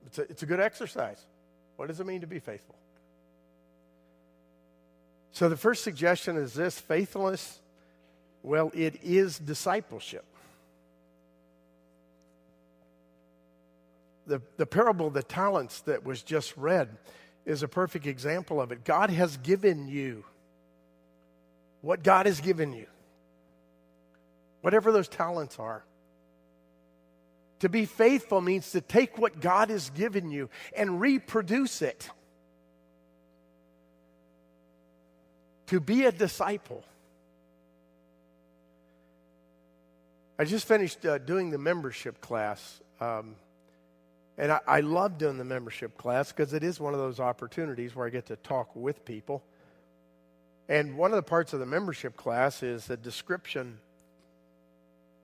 It's 0.06 0.20
a, 0.20 0.22
it's 0.24 0.44
a 0.44 0.46
good 0.46 0.60
exercise. 0.60 1.26
What 1.76 1.88
does 1.88 2.00
it 2.00 2.06
mean 2.06 2.22
to 2.22 2.28
be 2.28 2.40
faithful? 2.40 2.76
So 5.36 5.50
the 5.50 5.58
first 5.58 5.84
suggestion 5.84 6.38
is 6.38 6.54
this 6.54 6.80
faithfulness, 6.80 7.60
well, 8.42 8.72
it 8.74 9.04
is 9.04 9.38
discipleship. 9.38 10.24
The, 14.28 14.42
the 14.56 14.66
parable 14.66 15.08
of 15.08 15.14
the 15.14 15.24
talents 15.24 15.82
that 15.82 16.06
was 16.06 16.24
just 16.24 16.56
read 16.56 16.88
is 17.46 17.64
a 17.64 17.68
perfect 17.68 18.08
example 18.08 18.62
of 18.62 18.72
it. 18.72 18.86
God 18.86 19.10
has 19.10 19.36
given 19.36 19.90
you 19.90 20.24
what 21.82 22.02
God 22.02 22.28
has 22.28 22.40
given 22.40 22.72
you, 22.72 22.88
whatever 24.62 24.94
those 24.94 25.10
talents 25.10 25.60
are. 25.60 25.84
To 27.60 27.68
be 27.68 27.84
faithful 27.84 28.40
means 28.40 28.72
to 28.72 28.80
take 28.80 29.18
what 29.18 29.42
God 29.42 29.70
has 29.70 29.90
given 29.90 30.32
you 30.32 30.50
and 30.78 31.02
reproduce 31.02 31.82
it. 31.82 32.10
To 35.68 35.80
be 35.80 36.06
a 36.06 36.12
disciple. 36.12 36.84
I 40.38 40.44
just 40.44 40.68
finished 40.68 41.06
uh, 41.06 41.18
doing 41.18 41.50
the 41.50 41.58
membership 41.58 42.20
class. 42.20 42.82
Um, 43.00 43.36
and 44.38 44.52
I, 44.52 44.60
I 44.68 44.80
love 44.82 45.18
doing 45.18 45.38
the 45.38 45.46
membership 45.46 45.98
class 45.98 46.32
because 46.32 46.54
it 46.54 46.64
is 46.64 46.80
one 46.80 46.94
of 46.94 47.00
those 47.00 47.20
opportunities 47.20 47.96
where 47.96 48.06
I 48.06 48.10
get 48.10 48.26
to 48.28 48.36
talk 48.36 48.76
with 48.76 49.06
people. 49.06 49.44
And 50.68 50.98
one 50.98 51.12
of 51.12 51.16
the 51.16 51.24
parts 51.24 51.54
of 51.54 51.60
the 51.60 51.66
membership 51.66 52.18
class 52.18 52.64
is 52.64 52.90
a 52.90 52.98
description 52.98 53.78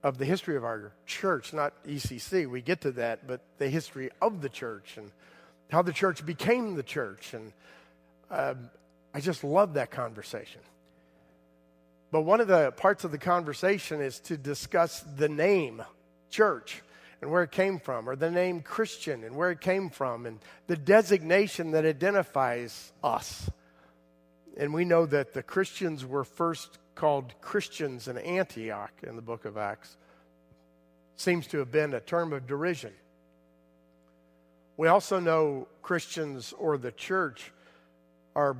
of 0.02 0.18
the 0.18 0.24
history 0.24 0.56
of 0.56 0.64
our 0.64 0.92
church, 1.06 1.52
not 1.52 1.72
ECC. 1.84 2.48
We 2.48 2.62
get 2.62 2.80
to 2.82 2.92
that, 2.92 3.26
but 3.26 3.40
the 3.58 3.68
history 3.68 4.10
of 4.20 4.40
the 4.40 4.48
church 4.48 4.96
and 4.96 5.10
how 5.70 5.82
the 5.82 5.92
church 5.92 6.24
became 6.24 6.74
the 6.74 6.82
church. 6.82 7.34
And 7.34 7.52
um, 8.30 8.70
I 9.14 9.20
just 9.20 9.44
love 9.44 9.74
that 9.74 9.90
conversation. 9.90 10.60
But 12.10 12.22
one 12.22 12.40
of 12.40 12.48
the 12.48 12.72
parts 12.72 13.04
of 13.04 13.10
the 13.10 13.18
conversation 13.18 14.00
is 14.00 14.20
to 14.20 14.36
discuss 14.36 15.00
the 15.00 15.28
name 15.28 15.82
church 16.30 16.82
and 17.20 17.30
where 17.30 17.44
it 17.44 17.52
came 17.52 17.78
from, 17.78 18.08
or 18.08 18.16
the 18.16 18.30
name 18.30 18.62
Christian 18.62 19.22
and 19.22 19.36
where 19.36 19.52
it 19.52 19.60
came 19.60 19.90
from, 19.90 20.26
and 20.26 20.40
the 20.66 20.76
designation 20.76 21.70
that 21.70 21.84
identifies 21.84 22.92
us. 23.02 23.48
And 24.56 24.74
we 24.74 24.84
know 24.84 25.06
that 25.06 25.32
the 25.32 25.42
Christians 25.42 26.04
were 26.04 26.24
first 26.24 26.78
called 26.94 27.32
Christians 27.40 28.08
in 28.08 28.18
Antioch 28.18 28.92
in 29.06 29.16
the 29.16 29.22
book 29.22 29.44
of 29.44 29.56
Acts. 29.56 29.96
Seems 31.16 31.46
to 31.48 31.58
have 31.58 31.70
been 31.70 31.94
a 31.94 32.00
term 32.00 32.32
of 32.32 32.46
derision. 32.46 32.92
We 34.76 34.88
also 34.88 35.20
know 35.20 35.68
Christians 35.80 36.52
or 36.58 36.76
the 36.76 36.92
church 36.92 37.52
are, 38.34 38.56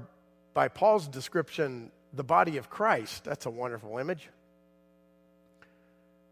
by 0.54 0.68
Paul's 0.68 1.08
description, 1.08 1.90
the 2.12 2.24
body 2.24 2.56
of 2.56 2.68
Christ. 2.70 3.24
That's 3.24 3.46
a 3.46 3.50
wonderful 3.50 3.98
image. 3.98 4.28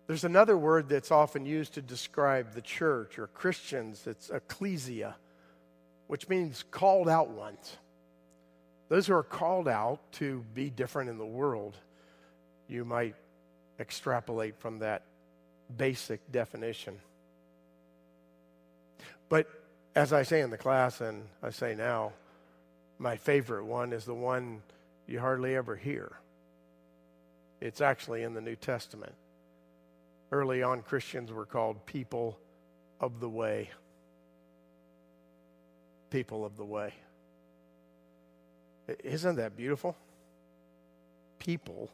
There's 0.07 0.25
another 0.25 0.57
word 0.57 0.89
that's 0.89 1.13
often 1.13 1.47
used 1.47 1.75
to 1.75 1.83
describe 1.83 2.53
the 2.53 2.63
church 2.63 3.19
or 3.19 3.29
Christians. 3.29 4.07
It's 4.07 4.29
ecclesia, 4.29 5.17
which 6.09 6.29
means 6.29 6.65
called 6.71 7.09
out 7.09 7.31
ones. 7.31 7.77
Those 8.89 9.07
who 9.07 9.15
are 9.15 9.23
called 9.23 9.69
out 9.69 10.01
to 10.15 10.45
be 10.53 10.69
different 10.69 11.11
in 11.11 11.19
the 11.19 11.25
world, 11.25 11.77
you 12.67 12.85
might 12.85 13.15
extrapolate 13.79 14.57
from 14.59 14.81
that 14.81 15.05
basic 15.77 16.21
definition. 16.33 16.99
But 19.29 19.49
as 19.95 20.13
I 20.13 20.25
say 20.25 20.41
in 20.41 20.51
the 20.51 20.59
class, 20.59 21.01
and 21.01 21.23
I 21.41 21.51
say 21.51 21.77
now, 21.77 22.13
my 23.01 23.17
favorite 23.17 23.65
one 23.65 23.95
is 23.95 24.05
the 24.05 24.15
one 24.15 24.63
you 25.07 25.19
hardly 25.19 25.57
ever 25.57 25.75
hear. 25.75 26.13
It's 27.59 27.81
actually 27.81 28.23
in 28.23 28.35
the 28.35 28.43
New 28.43 28.57
Testament. 28.57 29.15
Early 30.31 30.63
on, 30.63 30.83
Christians 30.83 31.33
were 31.33 31.47
called 31.47 31.87
people 31.87 32.39
of 33.01 33.19
the 33.19 33.29
way. 33.29 33.71
People 36.11 36.45
of 36.45 36.59
the 36.59 36.65
way. 36.65 36.93
Isn't 39.03 39.37
that 39.37 39.57
beautiful? 39.57 39.97
People 41.39 41.91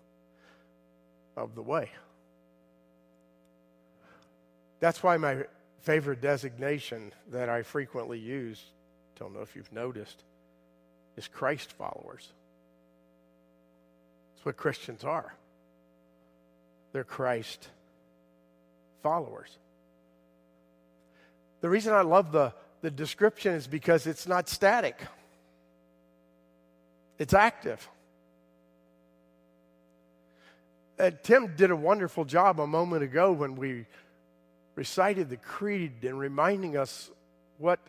of 1.36 1.54
the 1.54 1.62
way. 1.62 1.90
That's 4.80 5.04
why 5.04 5.16
my 5.18 5.44
favorite 5.82 6.20
designation 6.20 7.12
that 7.30 7.48
I 7.48 7.62
frequently 7.62 8.18
use, 8.18 8.64
don't 9.16 9.32
know 9.32 9.40
if 9.42 9.54
you've 9.54 9.72
noticed, 9.72 10.24
is 11.16 11.28
Christ 11.28 11.72
followers. 11.72 12.32
That's 14.34 14.46
what 14.46 14.56
Christians 14.56 15.04
are. 15.04 15.34
They're 16.92 17.04
Christ 17.04 17.68
followers. 19.02 19.50
The 21.60 21.68
reason 21.68 21.94
I 21.94 22.02
love 22.02 22.32
the, 22.32 22.52
the 22.82 22.90
description 22.90 23.54
is 23.54 23.66
because 23.66 24.06
it's 24.06 24.26
not 24.26 24.48
static, 24.48 24.98
it's 27.18 27.34
active. 27.34 27.88
Uh, 30.98 31.10
Tim 31.22 31.54
did 31.56 31.70
a 31.70 31.76
wonderful 31.76 32.24
job 32.24 32.58
a 32.58 32.66
moment 32.66 33.02
ago 33.02 33.30
when 33.30 33.56
we 33.56 33.84
recited 34.76 35.28
the 35.28 35.36
creed 35.36 36.04
and 36.04 36.18
reminding 36.18 36.76
us 36.76 37.10
what 37.58 37.80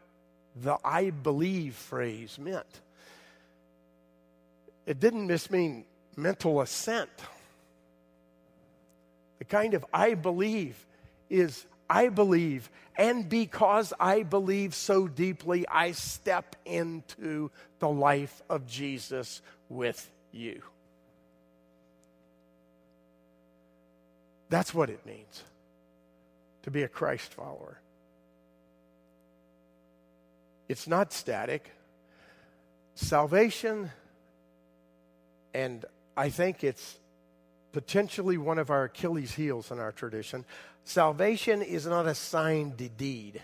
the 0.55 0.77
I 0.83 1.11
believe 1.11 1.75
phrase 1.75 2.37
meant. 2.37 2.81
It 4.87 5.01
didn't 5.01 5.27
just 5.27 5.51
mean 5.51 5.83
mental 6.15 6.61
assent. 6.61 7.09
The 9.37 9.45
kind 9.45 9.75
of 9.75 9.85
I 9.93 10.15
believe 10.15 10.83
is 11.29 11.65
I 11.89 12.07
believe, 12.07 12.69
and 12.97 13.29
because 13.29 13.93
I 13.99 14.23
believe 14.23 14.73
so 14.73 15.07
deeply, 15.07 15.65
I 15.67 15.91
step 15.91 16.55
into 16.65 17.51
the 17.79 17.89
life 17.89 18.41
of 18.49 18.65
Jesus 18.65 19.41
with 19.69 20.09
you. 20.31 20.61
That's 24.49 24.73
what 24.73 24.89
it 24.89 25.05
means 25.05 25.43
to 26.63 26.71
be 26.71 26.83
a 26.83 26.87
Christ 26.87 27.33
follower. 27.33 27.79
It's 30.69 30.87
not 30.87 31.13
static. 31.13 31.71
Salvation, 32.95 33.91
and 35.53 35.85
I 36.15 36.29
think 36.29 36.63
it's 36.63 36.97
potentially 37.71 38.37
one 38.37 38.59
of 38.59 38.69
our 38.69 38.85
Achilles' 38.85 39.33
heels 39.33 39.71
in 39.71 39.79
our 39.79 39.91
tradition. 39.91 40.45
Salvation 40.83 41.61
is 41.61 41.85
not 41.85 42.07
a 42.07 42.15
signed 42.15 42.97
deed. 42.97 43.41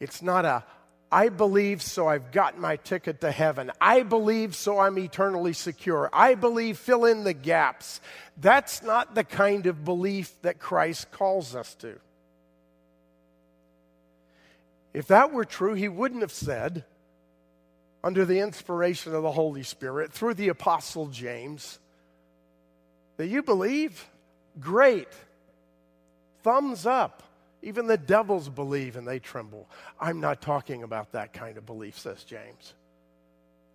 It's 0.00 0.20
not 0.20 0.44
a, 0.44 0.64
I 1.12 1.28
believe, 1.28 1.80
so 1.80 2.08
I've 2.08 2.32
got 2.32 2.58
my 2.58 2.76
ticket 2.76 3.20
to 3.20 3.30
heaven. 3.30 3.70
I 3.80 4.02
believe, 4.02 4.56
so 4.56 4.78
I'm 4.78 4.98
eternally 4.98 5.52
secure. 5.52 6.10
I 6.12 6.34
believe, 6.34 6.76
fill 6.76 7.04
in 7.04 7.24
the 7.24 7.34
gaps. 7.34 8.00
That's 8.36 8.82
not 8.82 9.14
the 9.14 9.24
kind 9.24 9.66
of 9.66 9.84
belief 9.84 10.32
that 10.42 10.58
Christ 10.58 11.12
calls 11.12 11.54
us 11.54 11.74
to. 11.76 11.98
If 14.92 15.06
that 15.06 15.32
were 15.32 15.44
true, 15.44 15.74
he 15.74 15.88
wouldn't 15.88 16.22
have 16.22 16.32
said, 16.32 16.84
under 18.04 18.24
the 18.24 18.40
inspiration 18.40 19.14
of 19.14 19.22
the 19.22 19.32
Holy 19.32 19.62
Spirit, 19.62 20.12
through 20.12 20.34
the 20.34 20.48
Apostle 20.48 21.06
James, 21.06 21.78
that 23.16 23.28
you 23.28 23.42
believe? 23.42 24.08
Great. 24.58 25.08
Thumbs 26.42 26.86
up. 26.86 27.22
Even 27.62 27.86
the 27.86 27.96
devils 27.96 28.48
believe 28.48 28.96
and 28.96 29.06
they 29.06 29.20
tremble. 29.20 29.68
I'm 30.00 30.20
not 30.20 30.42
talking 30.42 30.82
about 30.82 31.12
that 31.12 31.32
kind 31.32 31.56
of 31.56 31.64
belief, 31.64 31.96
says 31.96 32.24
James. 32.24 32.74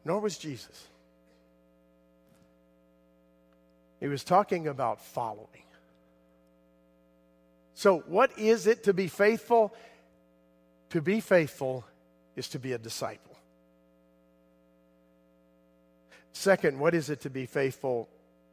Nor 0.03 0.19
was 0.19 0.37
Jesus. 0.37 0.87
He 4.01 4.07
was 4.07 4.23
talking 4.23 4.67
about 4.67 5.01
following. 5.01 5.47
So, 7.75 7.99
what 8.07 8.37
is 8.37 8.67
it 8.67 8.83
to 8.83 8.93
be 8.93 9.07
faithful? 9.07 9.73
To 10.89 11.01
be 11.01 11.19
faithful 11.19 11.85
is 12.35 12.49
to 12.49 12.59
be 12.59 12.73
a 12.73 12.77
disciple. 12.77 13.36
Second, 16.37 16.79
what 16.79 16.93
is 16.93 17.09
it 17.09 17.21
to 17.21 17.31
be 17.31 17.47
faithful? 17.47 18.07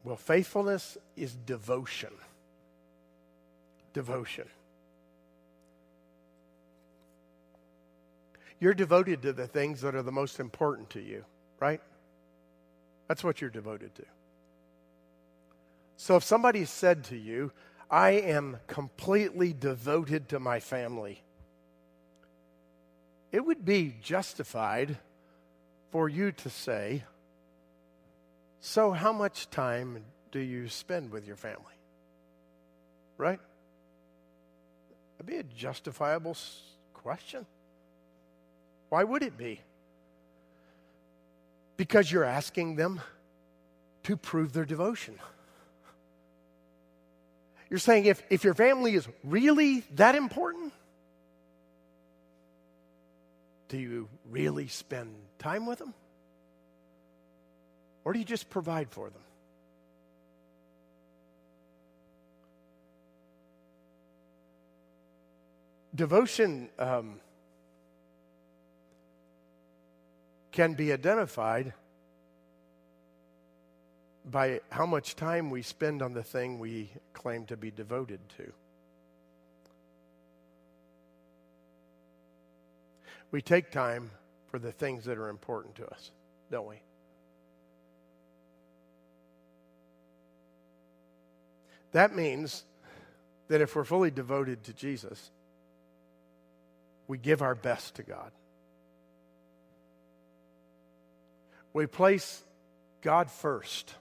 Well, 0.04 0.16
faithfulness 0.16 0.96
is 1.16 1.34
devotion. 1.34 2.14
Devotion. 3.92 4.48
You're 8.58 8.72
devoted 8.72 9.20
to 9.20 9.34
the 9.34 9.46
things 9.46 9.82
that 9.82 9.94
are 9.94 10.02
the 10.02 10.10
most 10.10 10.40
important 10.40 10.88
to 10.90 11.00
you, 11.00 11.26
right? 11.60 11.82
That's 13.06 13.22
what 13.22 13.42
you're 13.42 13.50
devoted 13.50 13.94
to. 13.96 14.04
So 15.98 16.16
if 16.16 16.24
somebody 16.24 16.64
said 16.64 17.04
to 17.04 17.16
you, 17.18 17.52
I 17.90 18.12
am 18.12 18.60
completely 18.66 19.52
devoted 19.52 20.30
to 20.30 20.40
my 20.40 20.58
family, 20.58 21.22
it 23.30 23.44
would 23.44 23.62
be 23.62 23.94
justified 24.00 24.96
for 25.90 26.08
you 26.08 26.32
to 26.32 26.48
say, 26.48 27.04
so, 28.66 28.92
how 28.92 29.12
much 29.12 29.50
time 29.50 30.02
do 30.32 30.38
you 30.38 30.70
spend 30.70 31.10
with 31.10 31.26
your 31.26 31.36
family? 31.36 31.76
Right? 33.18 33.38
That'd 35.18 35.26
be 35.26 35.36
a 35.36 35.42
justifiable 35.42 36.34
question. 36.94 37.44
Why 38.88 39.04
would 39.04 39.22
it 39.22 39.36
be? 39.36 39.60
Because 41.76 42.10
you're 42.10 42.24
asking 42.24 42.76
them 42.76 43.02
to 44.04 44.16
prove 44.16 44.54
their 44.54 44.64
devotion. 44.64 45.18
You're 47.68 47.78
saying 47.78 48.06
if, 48.06 48.22
if 48.30 48.44
your 48.44 48.54
family 48.54 48.94
is 48.94 49.06
really 49.24 49.80
that 49.96 50.14
important, 50.14 50.72
do 53.68 53.76
you 53.76 54.08
really 54.30 54.68
spend 54.68 55.14
time 55.38 55.66
with 55.66 55.80
them? 55.80 55.92
Or 58.04 58.12
do 58.12 58.18
you 58.18 58.24
just 58.24 58.50
provide 58.50 58.90
for 58.90 59.08
them? 59.08 59.22
Devotion 65.94 66.68
um, 66.78 67.20
can 70.50 70.74
be 70.74 70.92
identified 70.92 71.72
by 74.24 74.60
how 74.70 74.86
much 74.86 75.14
time 75.16 75.50
we 75.50 75.62
spend 75.62 76.02
on 76.02 76.14
the 76.14 76.22
thing 76.22 76.58
we 76.58 76.90
claim 77.12 77.44
to 77.46 77.56
be 77.56 77.70
devoted 77.70 78.20
to. 78.36 78.52
We 83.30 83.42
take 83.42 83.70
time 83.70 84.10
for 84.50 84.58
the 84.58 84.72
things 84.72 85.04
that 85.04 85.18
are 85.18 85.28
important 85.28 85.74
to 85.76 85.86
us, 85.86 86.10
don't 86.50 86.68
we? 86.68 86.76
That 91.94 92.16
means 92.16 92.64
that 93.46 93.60
if 93.60 93.76
we're 93.76 93.84
fully 93.84 94.10
devoted 94.10 94.64
to 94.64 94.72
Jesus, 94.72 95.30
we 97.06 97.18
give 97.18 97.40
our 97.40 97.54
best 97.54 97.94
to 97.94 98.02
God. 98.02 98.32
We 101.72 101.86
place 101.86 102.42
God 103.00 103.30
first 103.30 103.94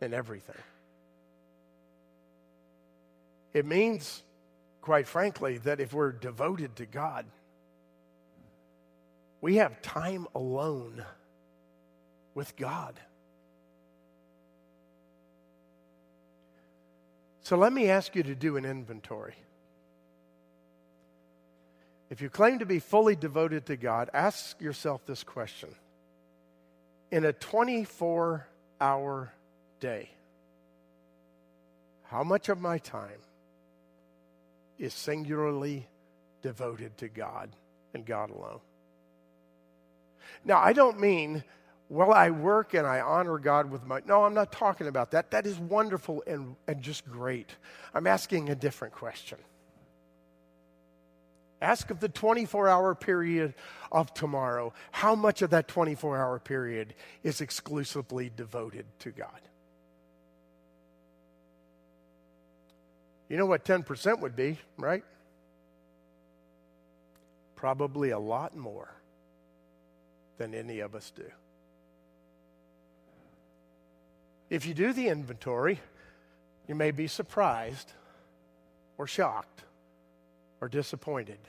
in 0.00 0.14
everything. 0.14 0.56
It 3.52 3.66
means, 3.66 4.22
quite 4.80 5.06
frankly, 5.06 5.58
that 5.58 5.80
if 5.80 5.92
we're 5.92 6.12
devoted 6.12 6.76
to 6.76 6.86
God, 6.86 7.26
we 9.42 9.56
have 9.56 9.82
time 9.82 10.26
alone 10.34 11.04
with 12.34 12.56
God. 12.56 12.98
So 17.44 17.58
let 17.58 17.74
me 17.74 17.90
ask 17.90 18.16
you 18.16 18.22
to 18.22 18.34
do 18.34 18.56
an 18.56 18.64
inventory. 18.64 19.34
If 22.08 22.22
you 22.22 22.30
claim 22.30 22.60
to 22.60 22.66
be 22.66 22.78
fully 22.78 23.16
devoted 23.16 23.66
to 23.66 23.76
God, 23.76 24.08
ask 24.14 24.58
yourself 24.62 25.04
this 25.04 25.22
question 25.22 25.68
In 27.10 27.26
a 27.26 27.34
24 27.34 28.48
hour 28.80 29.32
day, 29.78 30.08
how 32.04 32.24
much 32.24 32.48
of 32.48 32.62
my 32.62 32.78
time 32.78 33.20
is 34.78 34.94
singularly 34.94 35.86
devoted 36.40 36.96
to 36.98 37.08
God 37.08 37.50
and 37.92 38.06
God 38.06 38.30
alone? 38.30 38.60
Now, 40.46 40.60
I 40.60 40.72
don't 40.72 40.98
mean 40.98 41.44
well, 41.88 42.12
I 42.12 42.30
work 42.30 42.74
and 42.74 42.86
I 42.86 43.00
honor 43.00 43.38
God 43.38 43.70
with 43.70 43.84
my. 43.84 44.00
No, 44.06 44.24
I'm 44.24 44.34
not 44.34 44.50
talking 44.50 44.86
about 44.86 45.10
that. 45.10 45.30
That 45.30 45.46
is 45.46 45.58
wonderful 45.58 46.22
and, 46.26 46.56
and 46.66 46.82
just 46.82 47.08
great. 47.08 47.50
I'm 47.92 48.06
asking 48.06 48.48
a 48.48 48.54
different 48.54 48.94
question. 48.94 49.38
Ask 51.60 51.90
of 51.90 52.00
the 52.00 52.08
24 52.08 52.68
hour 52.68 52.94
period 52.94 53.54
of 53.92 54.12
tomorrow, 54.12 54.72
how 54.90 55.14
much 55.14 55.40
of 55.42 55.50
that 55.50 55.68
24 55.68 56.18
hour 56.18 56.38
period 56.38 56.94
is 57.22 57.40
exclusively 57.40 58.30
devoted 58.34 58.86
to 59.00 59.10
God? 59.10 59.40
You 63.28 63.36
know 63.36 63.46
what 63.46 63.64
10% 63.64 64.20
would 64.20 64.36
be, 64.36 64.58
right? 64.76 65.04
Probably 67.56 68.10
a 68.10 68.18
lot 68.18 68.56
more 68.56 68.94
than 70.36 70.54
any 70.54 70.80
of 70.80 70.94
us 70.94 71.10
do. 71.10 71.24
If 74.54 74.66
you 74.66 74.72
do 74.72 74.92
the 74.92 75.08
inventory, 75.08 75.80
you 76.68 76.76
may 76.76 76.92
be 76.92 77.08
surprised 77.08 77.92
or 78.96 79.08
shocked 79.08 79.64
or 80.60 80.68
disappointed. 80.68 81.40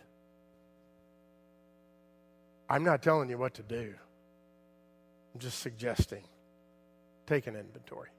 I'm 2.68 2.84
not 2.84 3.04
telling 3.04 3.30
you 3.30 3.38
what 3.38 3.54
to 3.54 3.62
do. 3.62 3.94
I'm 5.34 5.40
just 5.40 5.60
suggesting 5.60 6.24
take 7.28 7.46
an 7.46 7.56
inventory. 7.56 8.10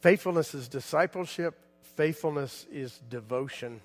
Faithfulness 0.00 0.54
is 0.54 0.68
discipleship, 0.68 1.58
faithfulness 1.96 2.66
is 2.70 3.00
devotion, 3.10 3.80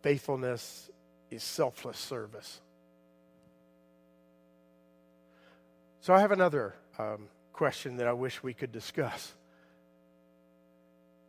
faithfulness 0.00 0.88
is 1.30 1.42
selfless 1.42 1.98
service. 1.98 2.62
So 6.04 6.12
I 6.12 6.20
have 6.20 6.32
another 6.32 6.74
um, 6.98 7.28
question 7.54 7.96
that 7.96 8.06
I 8.06 8.12
wish 8.12 8.42
we 8.42 8.52
could 8.52 8.70
discuss. 8.70 9.32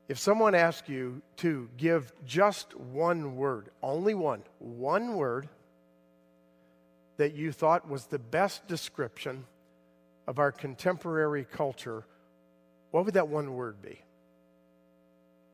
If 0.10 0.20
someone 0.20 0.54
asks 0.54 0.90
you 0.90 1.22
to 1.38 1.70
give 1.78 2.12
just 2.26 2.76
one 2.76 3.38
word, 3.38 3.70
only 3.82 4.16
one, 4.16 4.44
one 4.60 5.16
word 5.16 5.48
that 7.16 7.36
you 7.36 7.54
thought 7.54 7.90
was 7.90 8.08
the 8.08 8.20
best 8.20 8.68
description 8.68 9.46
of 10.28 10.40
our 10.40 10.52
contemporary 10.52 11.48
culture, 11.50 12.04
what 12.92 13.06
would 13.06 13.14
that 13.14 13.30
one 13.30 13.54
word 13.54 13.82
be? 13.82 14.02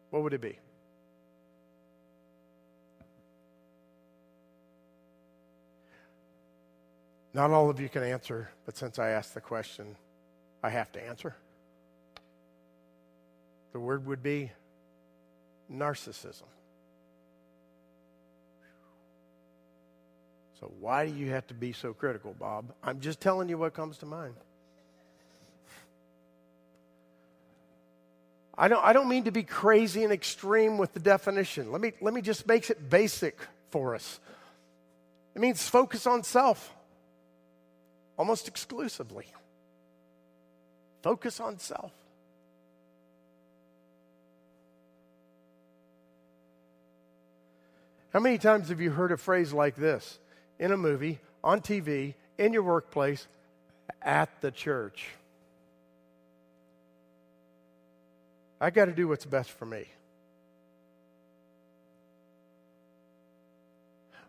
What 0.10 0.24
would 0.24 0.34
it 0.34 0.42
be? 0.42 0.58
Not 7.34 7.52
all 7.52 7.70
of 7.70 7.80
you 7.80 7.88
can 7.88 8.04
answer, 8.04 8.50
but 8.65 8.76
since 8.76 9.00
I 9.00 9.10
asked 9.10 9.34
the 9.34 9.41
question, 9.41 9.96
I 10.63 10.70
have 10.70 10.91
to 10.94 11.08
answer. 11.08 11.36
The 13.72 13.80
word 13.80 14.06
would 14.06 14.22
be 14.22 14.52
narcissism. 15.72 16.44
So, 20.60 20.72
why 20.80 21.08
do 21.08 21.13
you 21.13 21.32
have 21.32 21.48
to 21.48 21.54
be 21.54 21.72
so 21.72 21.94
critical, 21.94 22.36
Bob? 22.38 22.74
I'm 22.84 23.00
just 23.00 23.20
telling 23.20 23.50
you 23.50 23.58
what 23.58 23.74
comes 23.74 23.98
to 24.00 24.06
mind. 24.06 24.36
I 28.58 28.67
don't, 28.67 28.84
I 28.84 28.94
don't 28.94 29.08
mean 29.08 29.24
to 29.24 29.32
be 29.32 29.41
crazy 29.41 30.04
and 30.04 30.13
extreme 30.13 30.78
with 30.78 30.94
the 30.94 31.00
definition. 31.00 31.72
Let 31.72 31.82
me, 31.82 31.94
let 32.02 32.13
me 32.13 32.22
just 32.22 32.46
make 32.46 32.70
it 32.70 32.89
basic 32.89 33.39
for 33.72 33.96
us. 33.96 34.20
It 35.34 35.39
means 35.39 35.67
focus 35.67 36.06
on 36.06 36.24
self 36.24 36.72
almost 38.17 38.47
exclusively. 38.47 39.26
Focus 41.02 41.39
on 41.39 41.58
self. 41.60 41.91
How 48.13 48.19
many 48.19 48.38
times 48.38 48.69
have 48.69 48.82
you 48.82 48.91
heard 48.91 49.12
a 49.12 49.17
phrase 49.17 49.54
like 49.54 49.76
this 49.76 50.19
in 50.60 50.71
a 50.71 50.78
movie, 50.78 51.19
on 51.43 51.62
TV, 51.62 52.13
in 52.38 52.52
your 52.54 52.63
workplace, 52.63 53.28
at 54.02 54.30
the 54.41 54.52
church? 54.52 55.08
I 58.60 58.69
got 58.69 58.86
to 58.86 58.91
do 58.91 59.08
what's 59.08 59.26
best 59.26 59.50
for 59.50 59.65
me. 59.65 59.86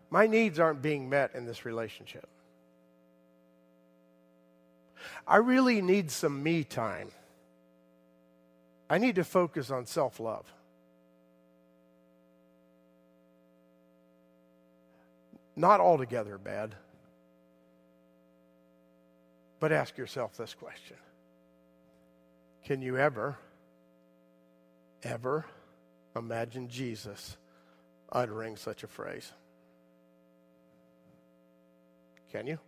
My 0.08 0.26
needs 0.26 0.58
aren't 0.58 0.80
being 0.80 1.10
met 1.10 1.34
in 1.34 1.44
this 1.44 1.64
relationship. 1.64 2.28
I 5.26 5.36
really 5.36 5.80
need 5.80 6.10
some 6.10 6.42
me 6.42 6.64
time. 6.64 7.10
I 8.90 8.98
need 8.98 9.14
to 9.14 9.24
focus 9.24 9.70
on 9.70 9.86
self 9.86 10.20
love. 10.20 10.44
Not 15.56 15.80
altogether 15.80 16.38
bad. 16.38 16.74
But 19.60 19.70
ask 19.70 19.96
yourself 19.96 20.36
this 20.36 20.54
question 20.54 20.96
Can 22.64 22.82
you 22.82 22.98
ever, 22.98 23.38
ever 25.02 25.46
imagine 26.16 26.68
Jesus 26.68 27.36
uttering 28.10 28.56
such 28.56 28.82
a 28.82 28.88
phrase? 28.88 29.30
Can 32.32 32.46
you? 32.46 32.58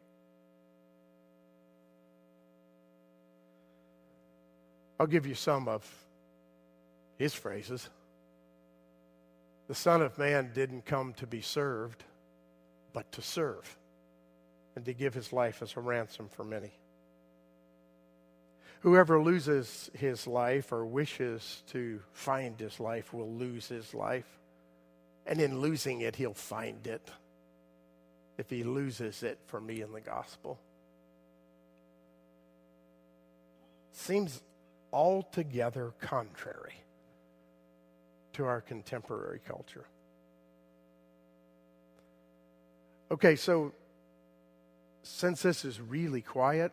I'll 5.04 5.10
give 5.10 5.26
you 5.26 5.34
some 5.34 5.68
of 5.68 5.86
his 7.18 7.34
phrases. 7.34 7.90
The 9.68 9.74
Son 9.74 10.00
of 10.00 10.16
Man 10.16 10.52
didn't 10.54 10.86
come 10.86 11.12
to 11.18 11.26
be 11.26 11.42
served, 11.42 12.02
but 12.94 13.12
to 13.12 13.20
serve 13.20 13.76
and 14.74 14.82
to 14.86 14.94
give 14.94 15.12
his 15.12 15.30
life 15.30 15.60
as 15.60 15.76
a 15.76 15.80
ransom 15.80 16.30
for 16.30 16.42
many. 16.42 16.72
Whoever 18.80 19.22
loses 19.22 19.90
his 19.92 20.26
life 20.26 20.72
or 20.72 20.86
wishes 20.86 21.62
to 21.66 22.00
find 22.14 22.58
his 22.58 22.80
life 22.80 23.12
will 23.12 23.30
lose 23.30 23.68
his 23.68 23.92
life. 23.92 24.38
And 25.26 25.38
in 25.38 25.60
losing 25.60 26.00
it, 26.00 26.16
he'll 26.16 26.32
find 26.32 26.86
it 26.86 27.10
if 28.38 28.48
he 28.48 28.64
loses 28.64 29.22
it 29.22 29.38
for 29.48 29.60
me 29.60 29.82
in 29.82 29.92
the 29.92 30.00
gospel. 30.00 30.58
Seems 33.92 34.40
altogether 34.94 35.92
contrary 36.00 36.74
to 38.32 38.44
our 38.44 38.60
contemporary 38.60 39.40
culture. 39.46 39.84
Okay, 43.10 43.34
so 43.34 43.72
since 45.02 45.42
this 45.42 45.64
is 45.64 45.80
really 45.80 46.20
quiet, 46.20 46.70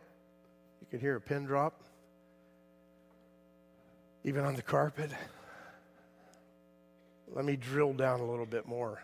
you 0.80 0.86
can 0.88 1.00
hear 1.00 1.16
a 1.16 1.20
pin 1.20 1.44
drop, 1.44 1.82
even 4.24 4.44
on 4.44 4.54
the 4.54 4.62
carpet. 4.62 5.10
Let 7.34 7.44
me 7.44 7.56
drill 7.56 7.92
down 7.92 8.20
a 8.20 8.24
little 8.24 8.46
bit 8.46 8.66
more. 8.66 9.02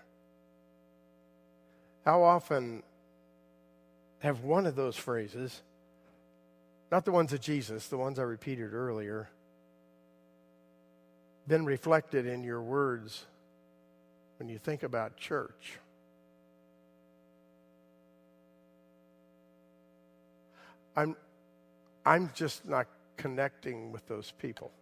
How 2.04 2.22
often 2.22 2.84
have 4.20 4.44
one 4.44 4.64
of 4.66 4.76
those 4.76 4.96
phrases, 4.96 5.62
not 6.90 7.04
the 7.04 7.12
ones 7.12 7.32
of 7.32 7.40
Jesus, 7.40 7.88
the 7.88 7.98
ones 7.98 8.18
I 8.18 8.22
repeated 8.22 8.72
earlier, 8.72 9.28
been 11.46 11.64
reflected 11.64 12.26
in 12.26 12.44
your 12.44 12.62
words 12.62 13.24
when 14.38 14.48
you 14.48 14.58
think 14.58 14.82
about 14.82 15.16
church? 15.16 15.78
I'm, 20.96 21.16
I'm 22.04 22.30
just 22.34 22.66
not 22.66 22.86
connecting 23.16 23.92
with 23.92 24.06
those 24.08 24.32
people. 24.40 24.72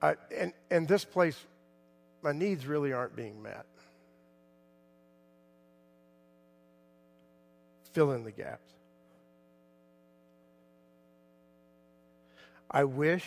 I, 0.00 0.14
and, 0.36 0.52
and 0.70 0.88
this 0.88 1.04
place, 1.04 1.38
my 2.22 2.32
needs 2.32 2.66
really 2.66 2.92
aren't 2.92 3.16
being 3.16 3.42
met. 3.42 3.66
Fill 7.92 8.12
in 8.12 8.24
the 8.24 8.30
gaps. 8.30 8.72
I 12.70 12.84
wish, 12.84 13.24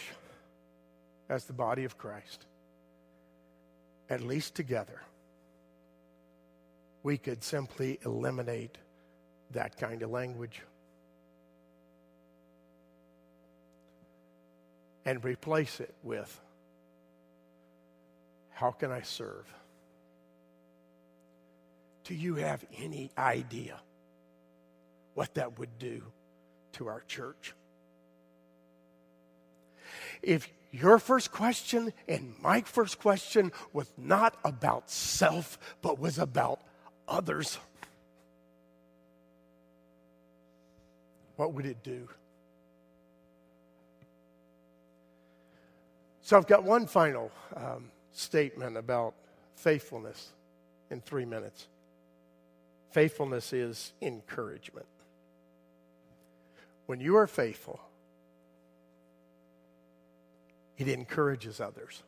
as 1.29 1.45
the 1.45 1.53
body 1.53 1.83
of 1.83 1.97
Christ, 1.97 2.45
at 4.09 4.21
least 4.21 4.55
together, 4.55 5.01
we 7.03 7.17
could 7.17 7.43
simply 7.43 7.99
eliminate 8.05 8.77
that 9.51 9.77
kind 9.77 10.03
of 10.03 10.11
language 10.11 10.61
and 15.05 15.23
replace 15.25 15.79
it 15.79 15.93
with 16.03 16.39
how 18.51 18.69
can 18.69 18.91
I 18.91 19.01
serve? 19.01 19.51
Do 22.03 22.13
you 22.13 22.35
have 22.35 22.63
any 22.77 23.09
idea 23.17 23.79
what 25.13 25.33
that 25.35 25.59
would 25.59 25.77
do 25.79 26.03
to 26.73 26.87
our 26.87 27.01
church? 27.07 27.53
If 30.21 30.49
your 30.71 30.99
first 30.99 31.31
question 31.31 31.91
and 32.07 32.33
my 32.41 32.61
first 32.61 32.99
question 32.99 33.51
was 33.73 33.91
not 33.97 34.37
about 34.43 34.89
self, 34.89 35.59
but 35.81 35.99
was 35.99 36.17
about 36.17 36.61
others, 37.07 37.57
what 41.35 41.53
would 41.53 41.65
it 41.65 41.83
do? 41.83 42.07
So 46.21 46.37
I've 46.37 46.47
got 46.47 46.63
one 46.63 46.87
final 46.87 47.31
um, 47.57 47.91
statement 48.13 48.77
about 48.77 49.15
faithfulness 49.55 50.29
in 50.89 51.01
three 51.01 51.25
minutes. 51.25 51.67
Faithfulness 52.91 53.51
is 53.51 53.91
encouragement. 54.01 54.85
When 56.85 56.99
you 56.99 57.17
are 57.17 57.27
faithful, 57.27 57.79
it 60.77 60.87
encourages 60.87 61.61
others. 61.61 62.01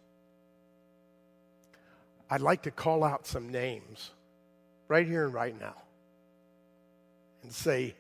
I'd 2.30 2.42
like 2.42 2.64
to 2.64 2.72
call 2.72 3.04
out 3.04 3.28
some 3.28 3.50
names 3.50 4.12
right 4.88 5.06
here 5.06 5.26
and 5.26 5.34
right 5.34 5.58
now 5.60 5.76
and 7.44 7.54
say, 7.54 7.94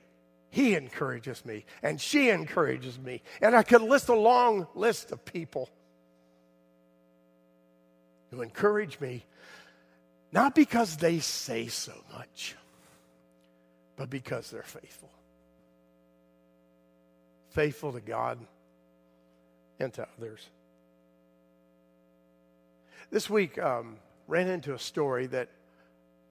He 0.50 0.74
encourages 0.74 1.46
me, 1.46 1.66
and 1.84 2.02
she 2.02 2.30
encourages 2.30 2.98
me. 2.98 3.22
And 3.42 3.56
I 3.56 3.64
could 3.64 3.82
list 3.82 4.10
a 4.10 4.16
long 4.16 4.68
list 4.74 5.12
of 5.12 5.24
people 5.24 5.70
who 8.32 8.42
encourage 8.42 9.00
me, 9.00 9.24
not 10.32 10.56
because 10.56 10.98
they 10.98 11.20
say 11.20 11.68
so 11.68 11.94
much, 12.12 12.56
but 13.96 14.10
because 14.10 14.50
they're 14.50 14.64
faithful. 14.64 15.12
Faithful 17.54 17.94
to 17.94 18.02
God 18.02 18.38
and 19.80 19.94
to 19.94 20.08
others. 20.18 20.48
This 23.10 23.30
week, 23.30 23.58
um, 23.58 23.98
ran 24.28 24.48
into 24.48 24.74
a 24.74 24.80
story 24.80 25.28
that 25.28 25.50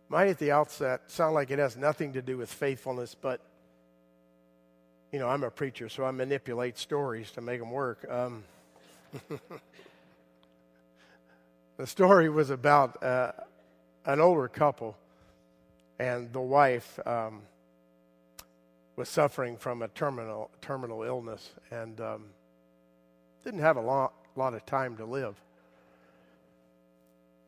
might 0.08 0.28
at 0.28 0.38
the 0.38 0.52
outset 0.52 1.10
sound 1.10 1.34
like 1.34 1.50
it 1.50 1.58
has 1.58 1.76
nothing 1.76 2.12
to 2.12 2.22
do 2.22 2.36
with 2.36 2.52
faithfulness, 2.52 3.14
but 3.14 3.40
you 5.10 5.18
know, 5.18 5.28
I'm 5.28 5.42
a 5.42 5.50
preacher, 5.50 5.88
so 5.88 6.04
I 6.04 6.10
manipulate 6.10 6.78
stories 6.78 7.30
to 7.32 7.40
make 7.40 7.60
them 7.60 7.70
work. 7.70 8.06
Um, 8.10 8.44
The 11.82 11.86
story 11.88 12.28
was 12.28 12.50
about 12.50 13.02
uh, 13.02 13.32
an 14.04 14.20
older 14.20 14.46
couple, 14.46 14.96
and 15.98 16.32
the 16.32 16.40
wife 16.40 16.98
um, 17.04 17.42
was 18.96 19.08
suffering 19.08 19.56
from 19.56 19.82
a 19.82 19.88
terminal 19.88 20.50
terminal 20.60 21.02
illness 21.02 21.50
and 21.70 22.00
um, 22.00 22.24
didn't 23.44 23.60
have 23.60 23.76
a 23.76 23.80
lot, 23.80 24.12
lot 24.36 24.54
of 24.54 24.64
time 24.66 24.96
to 24.96 25.04
live. 25.04 25.40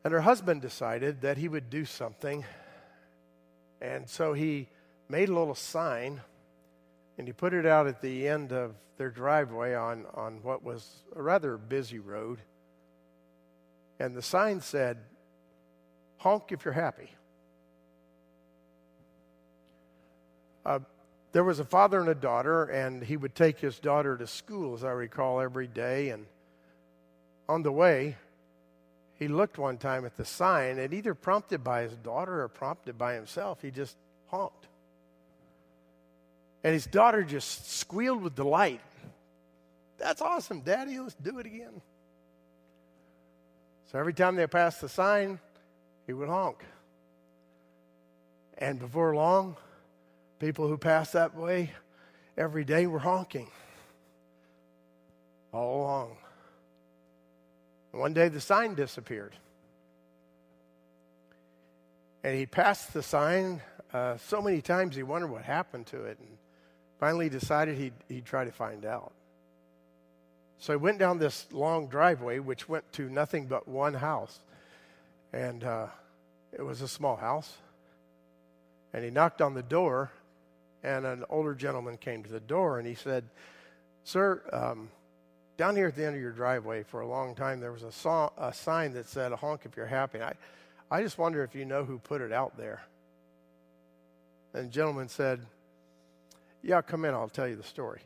And 0.03 0.13
her 0.13 0.21
husband 0.21 0.61
decided 0.61 1.21
that 1.21 1.37
he 1.37 1.47
would 1.47 1.69
do 1.69 1.85
something, 1.85 2.45
and 3.81 4.09
so 4.09 4.33
he 4.33 4.67
made 5.09 5.29
a 5.29 5.33
little 5.33 5.55
sign 5.55 6.21
and 7.17 7.27
he 7.27 7.33
put 7.33 7.53
it 7.53 7.65
out 7.65 7.87
at 7.87 8.01
the 8.01 8.27
end 8.27 8.51
of 8.51 8.75
their 8.97 9.09
driveway 9.09 9.73
on, 9.73 10.05
on 10.13 10.39
what 10.41 10.63
was 10.63 11.03
a 11.15 11.21
rather 11.21 11.57
busy 11.57 11.99
road 11.99 12.39
and 13.99 14.15
the 14.15 14.21
sign 14.21 14.61
said, 14.61 14.97
honk 16.17 16.51
if 16.51 16.65
you're 16.65 16.73
happy. 16.73 17.09
Uh, 20.65 20.79
there 21.35 21.43
was 21.43 21.59
a 21.59 21.65
father 21.65 21.99
and 21.99 22.07
a 22.07 22.15
daughter, 22.15 22.63
and 22.63 23.03
he 23.03 23.17
would 23.17 23.35
take 23.35 23.59
his 23.59 23.77
daughter 23.77 24.15
to 24.15 24.25
school, 24.25 24.73
as 24.73 24.85
I 24.85 24.91
recall, 24.91 25.41
every 25.41 25.67
day. 25.67 26.07
And 26.07 26.27
on 27.49 27.61
the 27.61 27.73
way, 27.73 28.15
he 29.19 29.27
looked 29.27 29.57
one 29.57 29.77
time 29.77 30.05
at 30.05 30.15
the 30.15 30.23
sign, 30.23 30.79
and 30.79 30.93
either 30.93 31.13
prompted 31.13 31.61
by 31.61 31.81
his 31.81 31.91
daughter 31.97 32.41
or 32.41 32.47
prompted 32.47 32.97
by 32.97 33.15
himself, 33.15 33.61
he 33.61 33.69
just 33.69 33.97
honked. 34.27 34.67
And 36.63 36.71
his 36.73 36.85
daughter 36.85 37.21
just 37.21 37.69
squealed 37.69 38.21
with 38.21 38.33
delight. 38.33 38.79
That's 39.97 40.21
awesome, 40.21 40.61
Daddy. 40.61 40.97
Let's 40.99 41.15
do 41.15 41.39
it 41.39 41.45
again. 41.45 41.81
So 43.91 43.99
every 43.99 44.13
time 44.13 44.37
they 44.37 44.47
passed 44.47 44.79
the 44.79 44.87
sign, 44.87 45.41
he 46.07 46.13
would 46.13 46.29
honk. 46.29 46.63
And 48.57 48.79
before 48.79 49.13
long, 49.13 49.57
people 50.45 50.67
who 50.67 50.77
passed 50.77 51.13
that 51.13 51.35
way 51.35 51.71
every 52.37 52.63
day 52.63 52.85
were 52.85 52.99
honking 52.99 53.49
all 55.51 55.81
along. 55.81 56.17
One 57.89 58.13
day 58.13 58.27
the 58.27 58.39
sign 58.39 58.75
disappeared. 58.75 59.33
And 62.23 62.37
he 62.37 62.45
passed 62.45 62.93
the 62.93 63.01
sign 63.01 63.59
uh, 63.91 64.17
so 64.17 64.39
many 64.39 64.61
times 64.61 64.95
he 64.95 65.01
wondered 65.01 65.31
what 65.31 65.41
happened 65.41 65.87
to 65.87 66.03
it 66.03 66.19
and 66.19 66.37
finally 66.99 67.27
decided 67.27 67.79
he'd, 67.79 67.93
he'd 68.07 68.25
try 68.25 68.45
to 68.45 68.51
find 68.51 68.85
out. 68.85 69.13
So 70.59 70.73
he 70.73 70.77
went 70.77 70.99
down 70.99 71.17
this 71.17 71.47
long 71.51 71.87
driveway, 71.87 72.37
which 72.37 72.69
went 72.69 72.91
to 72.93 73.09
nothing 73.09 73.47
but 73.47 73.67
one 73.67 73.95
house. 73.95 74.41
And 75.33 75.63
uh, 75.63 75.87
it 76.53 76.61
was 76.61 76.81
a 76.81 76.87
small 76.87 77.15
house. 77.15 77.51
And 78.93 79.03
he 79.03 79.09
knocked 79.09 79.41
on 79.41 79.55
the 79.55 79.63
door, 79.63 80.11
and 80.85 81.05
an 81.05 81.23
older 81.29 81.55
gentleman 81.55 81.97
came 81.97 82.23
to 82.23 82.31
the 82.31 82.39
door, 82.39 82.77
and 82.77 82.87
he 82.87 82.93
said, 82.93 83.25
Sir, 84.03 84.41
um, 84.53 84.89
down 85.57 85.75
here 85.75 85.87
at 85.87 85.95
the 85.95 86.05
end 86.05 86.15
of 86.15 86.21
your 86.21 86.31
driveway 86.31 86.83
for 86.83 87.01
a 87.01 87.07
long 87.07 87.33
time, 87.33 87.59
there 87.59 87.71
was 87.71 87.83
a, 87.83 88.29
a 88.37 88.53
sign 88.53 88.93
that 88.93 89.07
said, 89.07 89.31
honk 89.31 89.61
if 89.65 89.75
you're 89.75 89.87
happy. 89.87 90.21
I, 90.21 90.33
I 90.91 91.01
just 91.01 91.17
wonder 91.17 91.43
if 91.43 91.55
you 91.55 91.65
know 91.65 91.83
who 91.83 91.97
put 91.97 92.21
it 92.21 92.31
out 92.31 92.55
there. 92.55 92.83
And 94.53 94.67
the 94.67 94.71
gentleman 94.71 95.09
said, 95.09 95.41
Yeah, 96.61 96.81
come 96.81 97.03
in, 97.03 97.13
I'll 97.13 97.29
tell 97.29 97.47
you 97.47 97.55
the 97.55 97.63
story. 97.63 98.01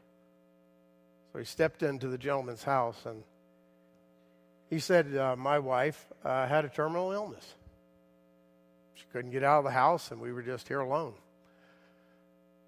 So 1.33 1.39
he 1.39 1.45
stepped 1.45 1.83
into 1.83 2.07
the 2.07 2.17
gentleman's 2.17 2.63
house 2.63 2.97
and 3.05 3.23
he 4.69 4.79
said, 4.79 5.15
uh, 5.15 5.35
My 5.35 5.59
wife 5.59 6.07
uh, 6.23 6.47
had 6.47 6.63
a 6.63 6.69
terminal 6.69 7.11
illness. 7.11 7.55
She 8.95 9.05
couldn't 9.11 9.31
get 9.31 9.43
out 9.43 9.59
of 9.59 9.63
the 9.65 9.71
house, 9.71 10.11
and 10.11 10.19
we 10.21 10.31
were 10.31 10.41
just 10.41 10.67
here 10.67 10.79
alone. 10.79 11.13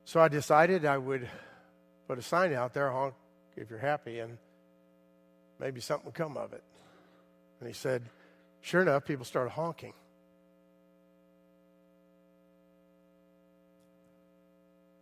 So 0.06 0.20
I 0.20 0.28
decided 0.28 0.86
I 0.86 0.98
would 0.98 1.30
put 2.08 2.18
a 2.18 2.22
sign 2.22 2.54
out 2.54 2.74
there, 2.74 2.90
honk 2.92 3.14
if 3.56 3.70
you're 3.70 3.80
happy, 3.80 4.20
and 4.20 4.38
maybe 5.60 5.80
something 5.82 6.06
would 6.06 6.16
come 6.16 6.38
of 6.38 6.54
it. 6.54 6.64
And 7.60 7.68
he 7.68 7.74
said, 7.74 8.04
Sure 8.62 8.82
enough, 8.82 9.06
people 9.06 9.26
started 9.26 9.52
honking. 9.52 9.94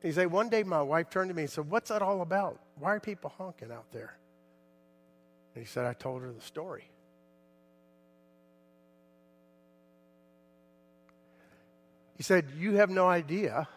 He 0.02 0.12
said, 0.12 0.32
One 0.32 0.50
day 0.50 0.64
my 0.64 0.82
wife 0.82 1.10
turned 1.10 1.30
to 1.30 1.36
me 1.36 1.44
and 1.44 1.52
said, 1.52 1.70
What's 1.70 1.90
that 1.90 2.02
all 2.02 2.22
about? 2.22 2.60
Why 2.78 2.96
are 2.96 3.00
people 3.00 3.34
honking 3.38 3.72
out 3.72 3.92
there? 3.92 4.16
And 5.56 5.64
he 5.64 5.68
said, 5.68 5.86
I 5.86 5.94
told 5.94 6.22
her 6.22 6.32
the 6.32 6.42
story. 6.42 6.90
He 12.16 12.24
said, 12.24 12.46
You 12.58 12.76
have 12.76 12.90
no 12.90 13.08
idea 13.08 13.68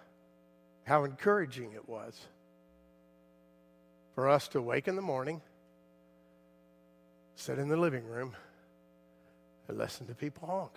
how 0.84 1.04
encouraging 1.04 1.72
it 1.72 1.88
was 1.88 2.18
for 4.14 4.28
us 4.28 4.48
to 4.48 4.60
wake 4.60 4.88
in 4.88 4.96
the 4.96 5.02
morning, 5.02 5.40
sit 7.34 7.58
in 7.58 7.68
the 7.68 7.76
living 7.76 8.04
room, 8.06 8.34
and 9.68 9.78
listen 9.78 10.06
to 10.06 10.14
people 10.14 10.48
honk. 10.48 10.72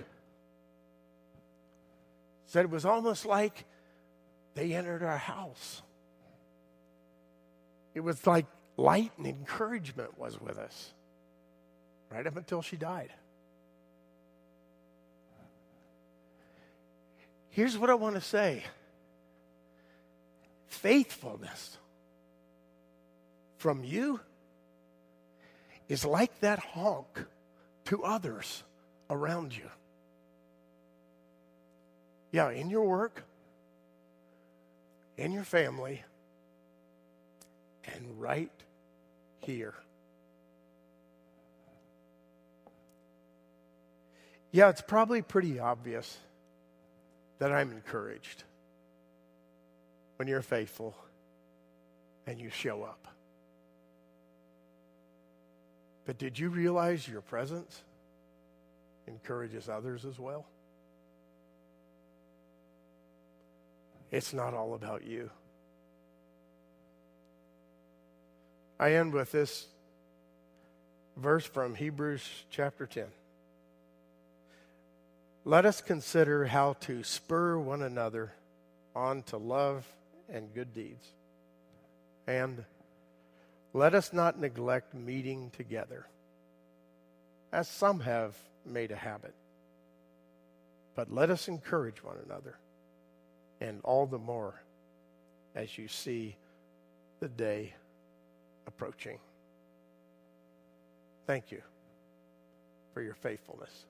Said 2.46 2.66
it 2.66 2.72
was 2.72 2.86
almost 2.86 3.26
like 3.26 3.66
they 4.54 4.74
entered 4.74 5.04
our 5.04 5.18
house. 5.18 5.82
It 7.94 8.02
was 8.02 8.26
like 8.28 8.46
light 8.78 9.12
and 9.18 9.26
encouragement 9.26 10.18
was 10.18 10.40
with 10.40 10.58
us 10.58 10.94
right 12.12 12.26
up 12.26 12.38
until 12.38 12.62
she 12.62 12.78
died. 12.78 13.12
Here's 17.50 17.78
what 17.78 17.90
I 17.90 17.94
want 17.94 18.16
to 18.16 18.22
say 18.22 18.64
faithfulness 20.76 21.78
from 23.58 23.84
you 23.84 24.20
is 25.88 26.06
like 26.06 26.40
that 26.42 26.60
honk 26.60 27.26
to 27.86 28.04
others 28.04 28.64
around 29.10 29.56
you. 29.56 29.70
Yeah, 32.32 32.52
in 32.52 32.70
your 32.70 32.86
work, 32.86 33.24
in 35.18 35.32
your 35.32 35.44
family, 35.44 36.04
and 37.94 38.20
right 38.20 38.52
here. 39.40 39.76
Yeah, 44.52 44.70
it's 44.70 44.82
probably 44.82 45.22
pretty 45.22 45.60
obvious 45.60 46.18
that 47.40 47.52
I'm 47.52 47.72
encouraged 47.72 48.44
when 50.18 50.28
you're 50.28 50.42
faithful 50.42 50.96
and 52.28 52.40
you 52.40 52.50
show 52.50 52.84
up. 52.84 53.08
But 56.06 56.18
did 56.18 56.38
you 56.38 56.50
realize 56.50 57.08
your 57.08 57.22
presence 57.22 57.82
encourages 59.08 59.68
others 59.70 60.06
as 60.06 60.20
well? 60.20 60.46
It's 64.12 64.34
not 64.34 64.54
all 64.54 64.76
about 64.76 65.04
you. 65.06 65.30
I 68.80 68.94
end 68.94 69.14
with 69.14 69.32
this 69.32 69.68
verse 71.18 71.46
from 71.46 71.76
Hebrews 71.76 72.28
chapter 72.50 72.86
10. 72.86 73.06
Let 75.44 75.66
us 75.66 75.82
consider 75.82 76.46
how 76.46 76.74
to 76.82 77.04
spur 77.04 77.58
one 77.58 77.82
another 77.82 78.34
on 78.96 79.24
to 79.24 79.38
love 79.38 79.86
and 80.32 80.54
good 80.54 80.74
deeds. 80.74 81.08
And 82.28 82.64
let 83.74 83.94
us 83.94 84.14
not 84.14 84.40
neglect 84.40 84.94
meeting 84.94 85.52
together, 85.56 86.08
as 87.52 87.68
some 87.68 88.00
have 88.00 88.36
made 88.66 88.92
a 88.92 88.96
habit, 88.96 89.34
but 90.96 91.12
let 91.14 91.30
us 91.30 91.48
encourage 91.48 92.04
one 92.04 92.18
another, 92.26 92.58
and 93.62 93.82
all 93.84 94.06
the 94.06 94.18
more 94.18 94.62
as 95.56 95.78
you 95.78 95.88
see 95.88 96.36
the 97.20 97.28
day 97.28 97.74
approaching. 98.66 99.20
Thank 101.28 101.52
you 101.52 101.62
for 102.94 103.02
your 103.02 103.16
faithfulness. 103.16 103.86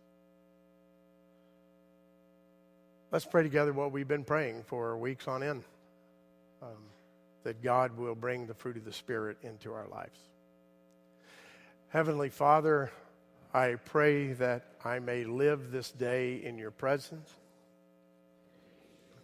Let's 3.12 3.26
pray 3.26 3.44
together 3.44 3.72
what 3.72 3.92
we've 3.92 4.08
been 4.08 4.24
praying 4.24 4.64
for 4.64 4.98
weeks 4.98 5.28
on 5.28 5.44
end 5.44 5.64
um, 6.66 6.78
that 7.44 7.62
God 7.62 7.98
will 7.98 8.16
bring 8.16 8.48
the 8.48 8.54
fruit 8.54 8.78
of 8.78 8.86
the 8.86 8.94
Spirit 8.94 9.38
into 9.44 9.72
our 9.72 9.88
lives. 9.88 10.18
Heavenly 11.90 12.30
Father, 12.30 12.92
I 13.54 13.76
pray 13.76 14.34
that 14.34 14.66
I 14.84 15.00
may 15.00 15.24
live 15.24 15.72
this 15.72 15.92
day 15.92 16.42
in 16.44 16.58
your 16.58 16.72
presence 16.72 17.30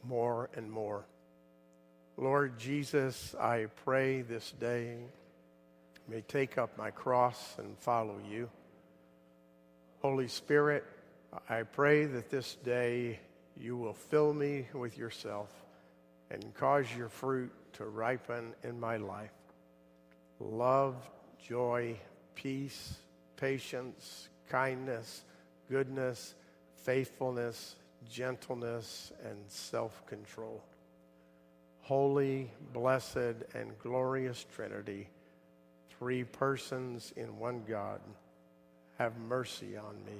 more 0.04 0.50
and 0.56 0.72
more. 0.72 1.06
Lord 2.18 2.60
Jesus, 2.60 3.36
I 3.40 3.68
pray 3.84 4.22
this 4.22 4.52
day 4.52 4.98
may 6.08 6.22
take 6.22 6.58
up 6.58 6.78
my 6.78 6.92
cross 6.92 7.56
and 7.58 7.78
follow 7.80 8.20
you. 8.30 8.50
Holy 10.02 10.28
Spirit, 10.28 10.84
I 11.50 11.64
pray 11.64 12.06
that 12.06 12.30
this 12.30 12.56
day 12.64 13.20
you 13.58 13.78
will 13.78 13.94
fill 13.94 14.34
me 14.34 14.68
with 14.74 14.98
yourself 14.98 15.50
and 16.32 16.54
cause 16.56 16.86
your 16.96 17.10
fruit 17.10 17.52
to 17.74 17.86
ripen 17.86 18.54
in 18.64 18.80
my 18.80 18.98
life. 18.98 19.32
Love, 20.40 20.96
joy, 21.46 21.96
peace, 22.36 22.96
patience, 23.36 24.30
kindness, 24.50 25.24
goodness, 25.70 26.36
faithfulness, 26.76 27.76
gentleness, 28.10 29.12
and 29.24 29.38
self 29.48 30.06
control. 30.08 30.64
Holy, 31.82 32.50
blessed, 32.74 33.36
and 33.54 33.78
glorious 33.80 34.46
Trinity, 34.56 35.08
three 35.98 36.24
persons 36.24 37.12
in 37.16 37.38
one 37.38 37.64
God, 37.68 38.00
have 38.98 39.18
mercy 39.18 39.76
on 39.78 39.96
me. 40.06 40.20